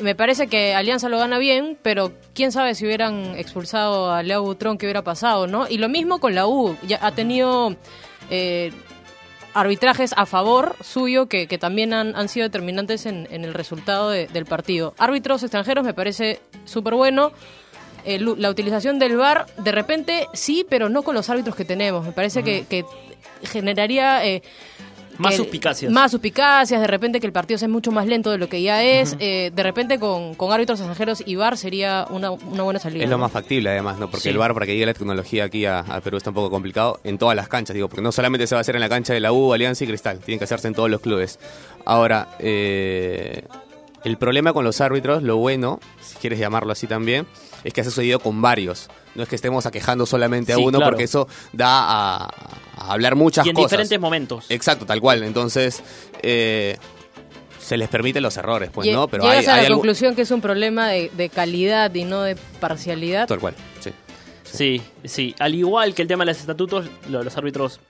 me 0.01 0.15
parece 0.15 0.47
que 0.49 0.75
Alianza 0.75 1.09
lo 1.09 1.19
gana 1.19 1.39
bien, 1.39 1.79
pero 1.83 2.13
quién 2.35 2.53
sabe 2.53 2.75
si 2.75 2.85
hubieran 2.87 3.37
expulsado 3.37 4.13
a 4.13 4.23
Leo 4.23 4.43
Butrón, 4.43 4.79
qué 4.79 4.87
hubiera 4.87 5.03
pasado, 5.03 5.47
¿no? 5.47 5.69
Y 5.69 5.79
lo 5.79 5.89
mismo 5.89 6.19
con 6.21 6.35
la 6.35 6.47
U, 6.47 6.77
ya 6.87 6.99
ha 7.03 7.13
tenido... 7.13 7.75
eh, 8.31 8.73
arbitrajes 9.55 10.13
a 10.17 10.25
favor 10.27 10.77
suyo 10.85 11.27
que, 11.27 11.49
que 11.49 11.59
también 11.59 11.93
han, 11.93 12.15
han 12.15 12.29
sido 12.29 12.45
determinantes 12.45 13.07
en, 13.07 13.27
en 13.31 13.45
el 13.45 13.55
resultado 13.55 14.11
de- 14.11 14.29
del 14.29 14.45
partido. 14.45 14.95
Árbitros 14.99 15.43
extranjeros 15.43 15.85
me 15.85 15.95
parece 15.95 16.41
súper 16.65 16.95
bueno. 16.95 17.33
El- 18.05 18.41
la 18.41 18.51
utilización 18.51 18.99
del 19.01 19.17
VAR, 19.17 19.47
de 19.57 19.73
repente 19.73 20.29
sí, 20.33 20.65
pero 20.69 20.89
no 20.89 21.03
con 21.03 21.15
los 21.17 21.29
árbitros 21.29 21.57
que 21.57 21.65
tenemos. 21.65 22.05
Me 22.07 22.13
parece 22.13 22.45
que, 22.45 22.67
que 22.69 22.85
generaría... 23.43 24.25
eh, 24.25 24.43
Más 25.19 25.37
suspicacias. 25.37 25.91
Más 25.93 26.11
suspicacias, 26.11 26.81
de 26.81 26.87
repente 26.87 27.21
que 27.21 27.27
el 27.27 27.33
partido 27.33 27.59
sea 27.59 27.69
mucho 27.69 27.91
más 27.93 28.07
lento 28.07 28.31
de 28.31 28.39
lo 28.39 28.49
que 28.49 28.63
ya 28.63 28.83
es. 28.83 29.17
eh, 29.19 29.51
de 29.55 29.63
repente 29.63 29.99
con, 29.99 30.35
con 30.35 30.53
árbitros 30.53 30.79
extranjeros 30.81 31.23
y 31.27 31.37
VAR 31.37 31.57
sería 31.57 32.07
una, 32.11 32.31
una 32.31 32.63
buena 32.63 32.79
salida. 32.79 33.05
Es 33.05 33.11
lo 33.11 33.17
¿no? 33.17 33.23
más 33.23 33.33
factible, 33.33 33.71
además, 33.71 33.99
¿no? 33.99 34.09
Porque 34.11 34.23
Sí. 34.25 34.29
el 34.31 34.39
bar 34.39 34.55
para 34.55 34.67
que 34.67 34.73
llegue 34.73 34.87
la 34.87 34.95
tecnología 34.95 35.45
aquí 35.45 35.65
a, 35.67 35.81
a 35.81 36.01
Perú 36.01 36.17
está 36.17 36.31
un 36.31 36.35
poco 36.35 36.51
complicado 36.51 37.01
en 37.05 37.19
todas 37.19 37.37
las 37.37 37.49
canchas, 37.49 37.75
digo, 37.75 37.89
porque 37.89 38.03
no 38.03 38.13
solamente 38.13 38.47
se 38.47 38.55
va 38.55 38.61
a 38.61 38.63
hacer 38.63 38.75
en 38.77 38.81
la 38.81 38.89
cancha 38.89 39.13
de 39.13 39.21
la 39.21 39.33
U, 39.33 39.53
Alianza 39.53 39.85
y 39.85 39.87
Cristal, 39.89 40.19
tienen 40.21 40.39
que 40.39 40.45
hacerse 40.45 40.69
en 40.69 40.75
todos 40.75 40.89
los 40.91 41.01
clubes. 41.01 41.39
Ahora, 41.85 42.29
eh, 42.39 43.43
el 44.05 44.17
problema 44.17 44.53
con 44.53 44.65
los 44.65 44.81
árbitros, 44.81 45.23
lo 45.23 45.37
bueno, 45.37 45.81
si 46.01 46.17
quieres 46.17 46.39
llamarlo 46.39 46.73
así 46.73 46.87
también, 46.87 47.27
es 47.65 47.73
que 47.73 47.81
ha 47.81 47.85
sucedido 47.85 48.21
con 48.21 48.41
varios. 48.41 48.89
No 49.15 49.23
es 49.25 49.29
que 49.29 49.35
estemos 49.37 49.67
aquejando 49.67 50.07
solamente 50.07 50.53
a 50.53 50.57
Sí, 50.57 50.63
uno, 50.63 50.79
claro. 50.79 50.93
porque 50.93 51.05
eso 51.05 51.27
da 51.53 51.69
a, 51.81 52.25
a 52.77 52.93
hablar 52.93 53.17
muchas 53.17 53.45
y 53.47 53.49
en 53.51 53.55
cosas. 53.57 53.71
diferentes 53.73 54.01
momentos. 54.01 54.47
Exacto, 54.51 54.87
tal 54.87 55.01
cual. 55.01 55.25
Entonces, 55.25 55.83
eh, 56.23 56.77
se 57.61 57.77
les 57.77 57.89
permiten 57.89 58.23
los 58.23 58.37
errores, 58.37 58.71
pues, 58.73 58.87
Lle- 58.89 58.93
¿no? 58.95 59.09
Pero 59.09 59.25
llegas 59.25 59.39
hay, 59.39 59.45
a 59.45 59.49
la 59.49 59.55
hay 59.61 59.67
algo- 59.67 59.79
conclusión 59.79 60.15
que 60.15 60.23
es 60.23 60.31
un 60.31 60.41
problema 60.41 60.89
de, 60.89 61.11
de 61.17 61.29
calidad 61.29 61.93
y 61.95 62.05
no 62.05 62.23
de 62.23 62.37
parcialidad. 62.61 63.27
Tal 63.27 63.41
cual, 63.41 63.55
sí. 63.81 63.91
Sí, 64.45 64.81
sí. 65.05 65.35
Al 65.41 65.55
igual 65.55 65.95
que 65.95 66.03
el 66.03 66.09
tema 66.09 66.25
de 66.25 66.31
los 66.33 66.41
estatutos, 66.41 66.87
lo 67.11 67.19
de 67.19 67.25
los 67.25 67.37
árbitros 67.37 67.81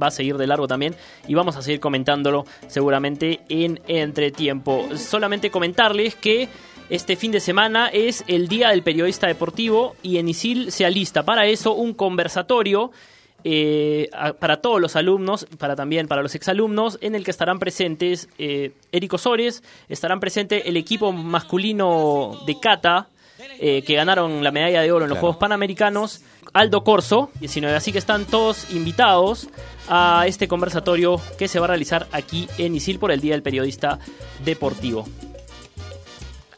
va 0.00 0.08
a 0.08 0.10
seguir 0.10 0.36
de 0.36 0.46
largo 0.46 0.66
también 0.66 0.94
y 1.26 1.34
vamos 1.34 1.56
a 1.56 1.62
seguir 1.62 1.80
comentándolo 1.80 2.44
seguramente 2.66 3.40
en 3.48 3.80
entretiempo. 3.86 4.88
Solamente 4.96 5.50
comentarles 5.50 6.14
que 6.14 6.48
este 6.88 7.16
fin 7.16 7.30
de 7.30 7.40
semana 7.40 7.88
es 7.88 8.24
el 8.26 8.48
Día 8.48 8.70
del 8.70 8.82
Periodista 8.82 9.26
Deportivo 9.26 9.94
y 10.02 10.18
en 10.18 10.28
ISIL 10.28 10.72
se 10.72 10.84
alista 10.84 11.22
para 11.22 11.46
eso 11.46 11.72
un 11.74 11.94
conversatorio 11.94 12.90
eh, 13.44 14.10
para 14.38 14.60
todos 14.60 14.80
los 14.80 14.96
alumnos, 14.96 15.46
para 15.58 15.76
también 15.76 16.08
para 16.08 16.22
los 16.22 16.34
exalumnos, 16.34 16.98
en 17.00 17.14
el 17.14 17.24
que 17.24 17.30
estarán 17.30 17.58
presentes 17.58 18.28
eh, 18.38 18.72
Eric 18.92 19.14
Osores, 19.14 19.62
estarán 19.88 20.20
presente 20.20 20.68
el 20.68 20.76
equipo 20.76 21.12
masculino 21.12 22.38
de 22.46 22.58
Cata, 22.60 23.08
eh, 23.58 23.82
que 23.82 23.94
ganaron 23.94 24.42
la 24.44 24.50
medalla 24.50 24.82
de 24.82 24.92
oro 24.92 25.04
en 25.04 25.08
los 25.10 25.16
Claro. 25.16 25.20
Juegos 25.20 25.36
Panamericanos, 25.38 26.22
Aldo 26.52 26.82
Corso, 26.84 27.30
19. 27.40 27.76
Así 27.76 27.92
que 27.92 27.98
están 27.98 28.24
todos 28.24 28.70
invitados 28.72 29.48
a 29.88 30.24
este 30.26 30.48
conversatorio 30.48 31.20
que 31.38 31.48
se 31.48 31.58
va 31.58 31.66
a 31.66 31.68
realizar 31.68 32.06
aquí 32.12 32.48
en 32.58 32.74
Isil 32.74 32.98
por 32.98 33.12
el 33.12 33.20
Día 33.20 33.32
del 33.34 33.42
Periodista 33.42 33.98
Deportivo. 34.44 35.06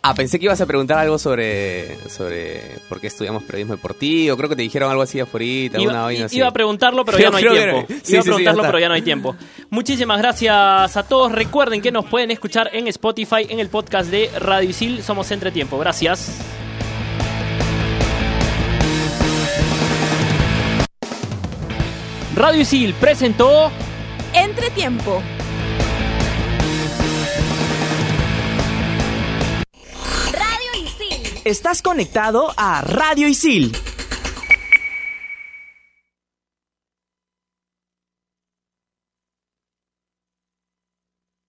Ah, 0.05 0.15
pensé 0.17 0.41
que 0.41 0.47
ibas 0.47 0.61
a 0.61 0.67
preguntar 0.67 0.99
algo 0.99 1.17
sobre, 1.17 1.97
sobre 2.11 2.61
por 2.89 3.01
qué 3.01 3.07
estudiamos 3.07 3.45
periodismo 3.45 3.77
deportivo. 3.77 4.37
Creo 4.37 4.49
que 4.49 4.57
te 4.57 4.63
dijeron 4.63 4.91
algo 4.91 5.03
así 5.03 5.21
afuera, 5.21 5.75
una 5.79 5.83
Iba, 5.93 6.03
vaina 6.03 6.25
así. 6.27 6.39
iba 6.39 6.49
a 6.49 6.53
preguntarlo, 6.53 7.05
pero 7.05 7.19
ya 7.21 7.31
no 7.31 7.37
hay 7.37 7.45
que 7.45 7.51
tiempo. 7.51 7.77
era- 7.89 8.01
sí, 8.03 8.13
iba 8.13 8.19
a 8.19 8.23
sí, 8.23 8.29
preguntarlo, 8.29 8.63
pero 8.65 8.79
ya 8.81 8.89
no 8.89 8.95
hay 8.95 9.03
tiempo. 9.03 9.37
Muchísimas 9.71 10.19
gracias 10.19 10.97
a 10.97 11.03
todos. 11.05 11.31
Recuerden 11.31 11.81
que 11.81 11.93
nos 11.93 12.05
pueden 12.07 12.33
escuchar 12.33 12.71
en 12.73 12.89
Spotify, 12.89 13.47
en 13.49 13.61
el 13.61 13.69
podcast 13.69 14.11
de 14.11 14.29
Radio 14.41 14.71
Isil. 14.71 15.05
Somos 15.05 15.31
Entretiempo. 15.31 15.79
Gracias. 15.79 16.33
Radio 22.43 22.63
Isil 22.63 22.93
presentó 22.95 23.71
Entretiempo. 24.35 25.23
Radio 30.33 30.85
Isil. 30.85 31.41
Estás 31.45 31.83
conectado 31.83 32.53
a 32.57 32.81
Radio 32.81 33.29
Isil 33.29 33.71